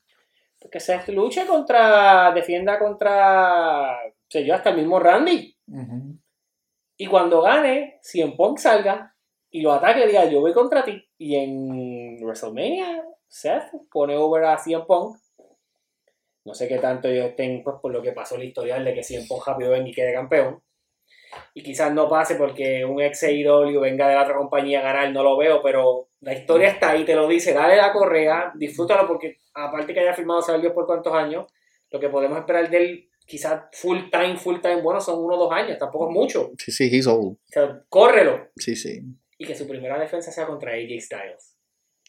[0.71, 3.99] Que se luche contra, defienda contra,
[4.29, 5.57] sé yo, hasta el mismo Randy.
[6.97, 9.15] Y cuando gane, si en Punk salga
[9.51, 11.03] y lo ataque, diga yo voy contra ti.
[11.19, 15.17] Y en WrestleMania, Seth pone over a CM Punk.
[16.45, 19.03] No sé qué tanto ellos estén, pues por lo que pasó el historial de que
[19.03, 20.63] CM Punk rápido venga y quede campeón.
[21.53, 25.11] Y quizás no pase porque un ex AEW venga de la otra compañía a ganar,
[25.13, 29.07] no lo veo, pero la historia está ahí, te lo dice, dale la correa, disfrútalo
[29.07, 31.47] porque aparte que haya firmado saber Dios por cuántos años,
[31.91, 35.45] lo que podemos esperar de él, quizás full time, full time, bueno, son uno o
[35.45, 36.53] dos años, tampoco es mucho.
[36.59, 37.33] Sí, sí, he's old.
[37.35, 38.49] O sea, córrelo.
[38.57, 39.01] Sí, sí.
[39.39, 41.57] Y que su primera defensa sea contra AJ Styles.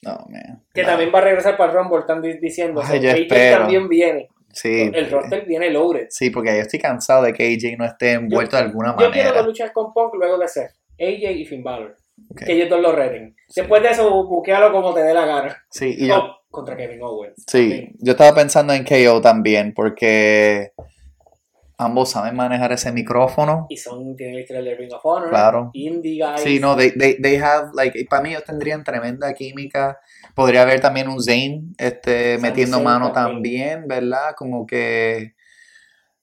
[0.01, 0.63] No, man.
[0.73, 0.89] Que No.
[0.89, 2.81] también va a regresar para el Rumble, están di- diciendo.
[2.83, 3.57] Ay, so, yo AJ espero.
[3.59, 4.27] también viene.
[4.53, 4.89] Sí.
[4.93, 6.07] El roster viene loaded.
[6.09, 9.29] Sí, porque yo estoy cansado de que AJ no esté envuelto de alguna Yo quiero
[9.29, 9.33] manera.
[9.33, 11.97] dos luchas con Punk luego de ser AJ y Finn Balor.
[12.37, 13.35] Que ellos dos lo reten.
[13.53, 15.65] Después de eso, buquealo como te dé la gana.
[15.69, 17.43] Sí, y yo, Oh, contra Kevin Owens.
[17.47, 20.71] sí, yo estaba pensando en KO también, porque
[21.77, 23.67] ambos saben manejar ese micrófono.
[23.69, 25.29] Y son, tienen la historia de Ring of Honor.
[25.29, 25.71] Claro.
[25.73, 26.41] Indie Guys.
[26.41, 29.99] Sí, no, they, they, they have, like, para mí ellos tendrían tremenda química.
[30.33, 33.81] Podría haber también un Zane este, metiendo mano también.
[33.81, 34.35] también, ¿verdad?
[34.37, 35.33] Como que,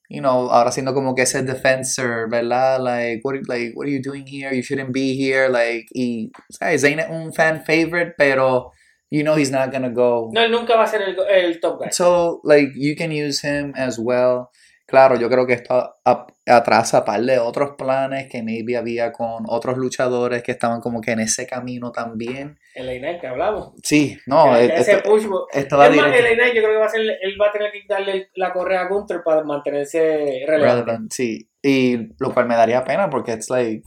[0.08, 2.80] you know, ahora siendo como que ese defensor, ¿verdad?
[2.80, 4.54] Like, what, like, what are you doing here?
[4.54, 5.48] You shouldn't be here.
[5.48, 6.82] Like, y, ¿sabes?
[6.82, 8.72] Zane es un fan favorite, pero,
[9.10, 10.30] you know, he's not gonna go.
[10.32, 11.90] No, él nunca va a ser el, el top guy.
[11.90, 14.50] So, like, you can use him as well.
[14.92, 15.96] Claro, yo creo que esto
[16.44, 21.12] atrasa par de otros planes que maybe había con otros luchadores que estaban como que
[21.12, 22.58] en ese camino también.
[22.74, 23.72] El A-Night que hablamos.
[23.82, 25.24] Sí, no, Que- que ese push.
[25.54, 27.72] esto va es más, el yo creo que va a ser, él va a tener
[27.72, 30.82] que darle la correa a Gunther para mantenerse relevante.
[30.84, 31.48] relevant, sí.
[31.62, 33.82] Y lo cual me daría pena porque it's like,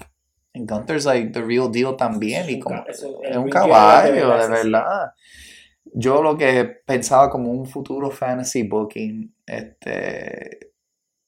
[0.56, 2.49] Gunther's like the real deal también.
[2.49, 4.72] Y como, es un caballo, de sí, sí.
[4.72, 5.11] verdad.
[5.94, 10.72] Yo lo que pensaba como un futuro fantasy booking, este,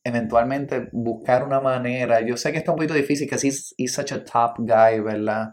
[0.07, 2.21] eventualmente buscar una manera.
[2.21, 5.49] Yo sé que está un poquito difícil, que he's, he's such a top guy, ¿verdad?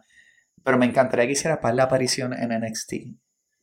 [0.62, 2.92] Pero me encantaría que hiciera par de aparición en NXT.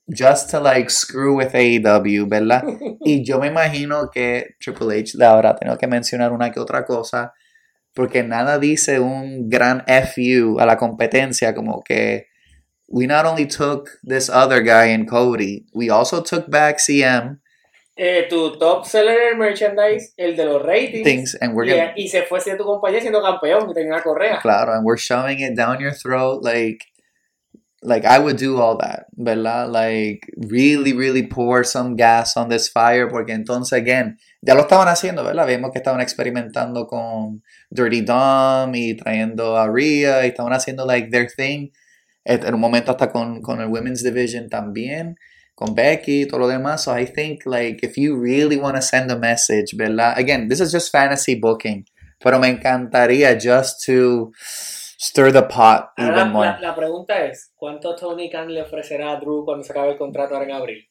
[0.07, 2.63] Just to like screw with AEW, ¿verdad?
[3.03, 6.85] Y yo me imagino que Triple H le habrá tenido que mencionar una que otra
[6.85, 7.34] cosa
[7.93, 12.27] porque nada dice un gran FU a la competencia como que
[12.88, 17.39] we not only took this other guy in Cody, we also took back CM.
[17.97, 22.39] Eh, tu top seller merchandise, el de los ratings, Things and we're y, se fue
[22.39, 24.39] a tu compañía siendo campeón y tenía una correa.
[24.41, 26.85] claro, and we're shoving it down your throat like
[27.84, 29.69] like I would do all that, ¿verdad?
[29.69, 34.88] Like really, really pour some gas on this fire porque entonces again, ya lo estaban
[34.88, 35.47] haciendo, ¿verdad?
[35.47, 37.41] Vimos que estaban experimentando con
[37.72, 41.69] Dirty Dom y trayendo a Rhea y estaban haciendo like their thing.
[42.23, 45.15] En un momento hasta con, con el Women's Division también,
[45.63, 46.83] con Becky y todo lo demás.
[46.83, 50.17] So I think like if you really want to send a message, ¿verdad?
[50.17, 51.85] Again, this is just fantasy booking,
[52.19, 54.31] pero me encantaría just to
[54.97, 56.47] stir the pot even la, more.
[56.47, 59.97] la- la pregunta es, ¿cuánto Tony Khan le ofrecerá a Drew cuando se acabe el
[59.97, 60.88] contrato ahora en abril?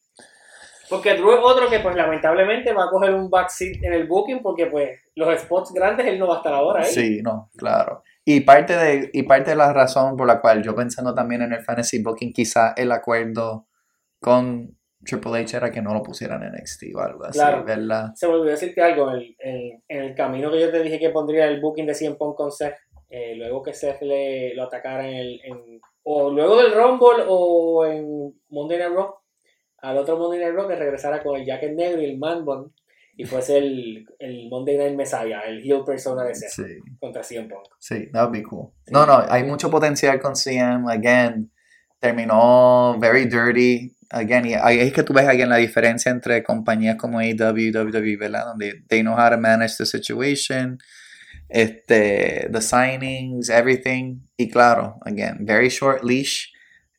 [0.89, 4.41] Porque Drew es otro que pues lamentablemente va a coger un backseat en el booking
[4.43, 6.91] porque pues los spots grandes él no va a estar ahora ahí.
[6.93, 8.03] Sí, no, claro.
[8.25, 11.53] Y parte de, y parte de la razón por la cual yo pensando también en
[11.53, 13.67] el fantasy booking, quizá el acuerdo
[14.21, 17.65] con Triple H era que no lo pusieran en NXT o algo así, Claro.
[17.65, 18.11] ¿verdad?
[18.15, 20.99] Se me olvidó decirte algo, en el, en- en el camino que yo te dije
[20.99, 22.75] que pondría el booking de 100 Punk con Seth,
[23.09, 27.87] eh, luego que Seth le, lo atacara en el, en- o luego del Rumble o
[27.87, 29.15] en Monday Night Raw,
[29.79, 32.75] al otro Monday Night Raw que regresara con el jacket negro y el man bun
[33.17, 37.49] y fuese el, el Monday Night Messiah, el heel persona de Seth Sí, contra 100
[37.49, 37.65] Punk.
[37.79, 38.71] sí, that would be cool.
[38.91, 41.51] No, no, hay mucho potencial con CM, again,
[41.99, 46.97] terminó very dirty, again, y ahí es que tú ves again la diferencia entre compañías
[46.97, 48.47] como AEW, WWE, ¿verdad?
[48.47, 50.79] Donde they know how to manage the situation,
[51.49, 56.49] este, the signings, everything, y claro, again, very short leash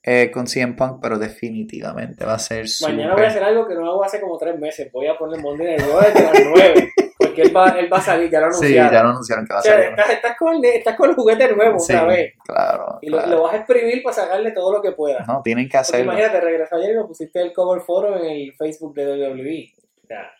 [0.04, 3.76] eh, con CM Punk, pero definitivamente va a ser Mañana voy a hacer algo que
[3.76, 6.94] no hago hace como tres meses, voy a poner Monday Night Raw desde las 9,
[7.22, 8.91] porque él va, él va a salir, ya lo Sí, anunciaron.
[8.93, 9.89] ya lo anunciaron que va a O sea, ser.
[9.89, 12.34] estás, estás con el, estás con el juguete nuevo Sí, otra vez.
[12.45, 13.31] claro, Y lo, claro.
[13.31, 15.27] lo vas a exprimir para sacarle todo lo que puedas.
[15.27, 16.03] No, tienen que Porque hacerlo.
[16.14, 19.73] imagínate, regresó ayer y lo pusiste el cover photo en el Facebook de WWE.
[20.03, 20.31] O sea,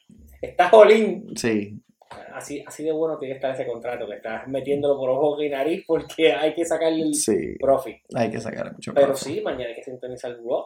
[0.42, 1.36] estás all-in.
[1.36, 1.78] Sí,
[2.34, 5.50] Así, así de bueno tiene que estar ese contrato, que estás metiéndolo por ojo y
[5.50, 7.98] nariz porque hay que sacarle el sí, profit.
[8.14, 10.66] hay que sacarle mucho Pero sí, mañana hay que sintonizar el Raw.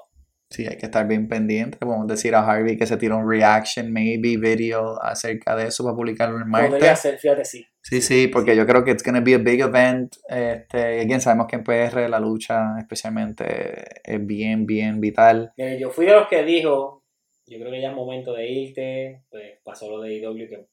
[0.50, 1.78] Sí, hay que estar bien pendiente.
[1.80, 5.96] Podemos decir a Harvey que se tiró un reaction, maybe video acerca de eso para
[5.96, 7.00] publicarlo el Podría martes.
[7.00, 7.66] ser, fíjate, sí.
[7.82, 10.16] Sí, sí, porque yo creo que it's going to be a big event.
[10.30, 15.52] Este, again, sabemos que en PR la lucha especialmente es bien, bien vital.
[15.58, 17.04] Mire, yo fui de los que dijo,
[17.48, 20.68] yo creo que ya es momento de irte, pues pasó lo de IW que...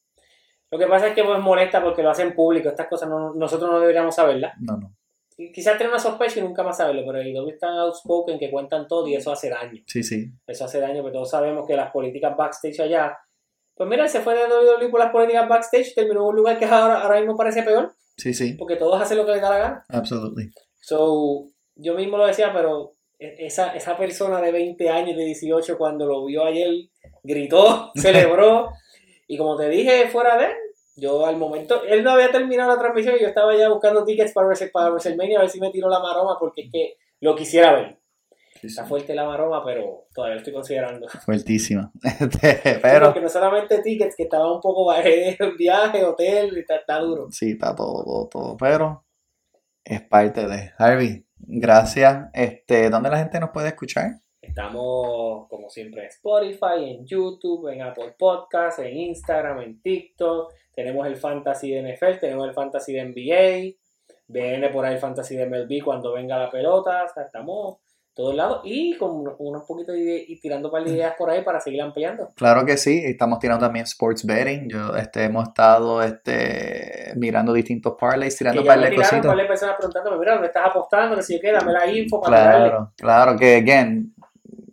[0.71, 3.71] Lo que pasa es que pues molesta porque lo hacen público, estas cosas no- nosotros
[3.71, 4.55] no deberíamos saberlas.
[4.59, 4.95] No, no.
[5.37, 8.87] Quizás tener una sospecha y nunca más saberlo, pero IW es tan outspoken que cuentan
[8.87, 9.83] todo y eso hace daño.
[9.87, 10.27] Sí, sí.
[10.47, 13.19] Eso hace daño, pero todos sabemos que las políticas backstage allá.
[13.75, 16.67] Pues mira, se fue de WWE por las políticas backstage, terminó en un lugar que
[16.67, 18.53] ahora, ahora mismo parece peor, Sí, sí.
[18.55, 19.85] porque todos hacen lo que les da la gana.
[19.89, 20.51] Absolutely.
[20.81, 21.47] So,
[21.77, 26.07] yo mismo lo decía, pero e- esa, esa persona de 20 años, de 18, cuando
[26.07, 26.69] lo vio ayer,
[27.23, 28.71] gritó, celebró,
[29.27, 30.53] y como te dije fuera de él,
[30.95, 34.33] yo al momento, él no había terminado la transmisión y yo estaba ya buscando tickets
[34.33, 37.75] para, para WrestleMania a ver si me tiró la maroma, porque es que lo quisiera
[37.75, 37.99] ver.
[38.55, 38.67] Sí, sí.
[38.69, 41.09] Está fuerte la maroma, pero todavía lo estoy considerando.
[41.25, 41.91] Fuertísima.
[42.83, 44.93] Pero Porque no solamente tickets, que estaba un poco
[45.59, 47.27] viaje, hotel, está, está duro.
[47.33, 48.57] sí, está todo, todo, todo.
[48.57, 49.05] Pero
[49.85, 51.27] es parte de Harvey.
[51.39, 52.31] Gracias.
[52.35, 54.21] Este, ¿dónde la gente nos puede escuchar?
[54.41, 60.53] Estamos, como siempre, en Spotify, en YouTube, en Apple Podcasts, en Instagram, en TikTok.
[60.75, 63.77] Tenemos el Fantasy de NFL, tenemos el Fantasy de NBA.
[64.29, 67.05] Viene por ahí el Fantasy de MLB cuando venga la pelota.
[67.05, 67.79] O sea, estamos
[68.15, 71.43] todos lados y con unos- poquitos de, y tirando un par de ideas por ahí
[71.43, 72.29] para seguir ampliando.
[72.37, 74.69] Claro que sí, estamos tirando también sports betting.
[74.69, 78.91] Yo este, hemos estado este, mirando distintos parlays, tirando Que un ya par me de
[78.97, 79.35] tiraron un cositas.
[79.35, 81.17] par de personas preguntándome, mira, ¿dónde estás apostando?
[81.17, 82.69] Que si yo qué, dame la info para tirarle.
[82.69, 84.15] Claro, claro que, again,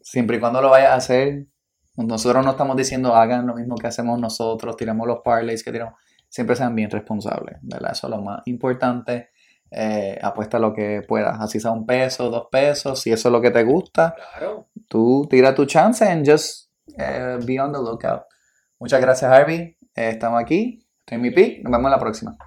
[0.01, 1.45] siempre y cuando lo vayas a hacer,
[2.05, 5.95] nosotros no estamos diciendo hagan lo mismo que hacemos nosotros, tiramos los parlays que tiramos,
[6.29, 7.91] siempre sean bien responsables, ¿verdad?
[7.91, 9.29] Eso es lo más importante.
[9.71, 13.39] Eh, apuesta lo que puedas, así sea un peso, dos pesos, si eso es lo
[13.39, 14.67] que te gusta, Claro.
[14.87, 18.23] tú tira tu chance and just eh, be on the lookout.
[18.79, 19.77] Muchas gracias, Harvey.
[19.95, 20.87] Eh, estamos aquí.
[21.01, 21.63] Estoy en mi pick.
[21.63, 22.37] Nos vemos en la próxima.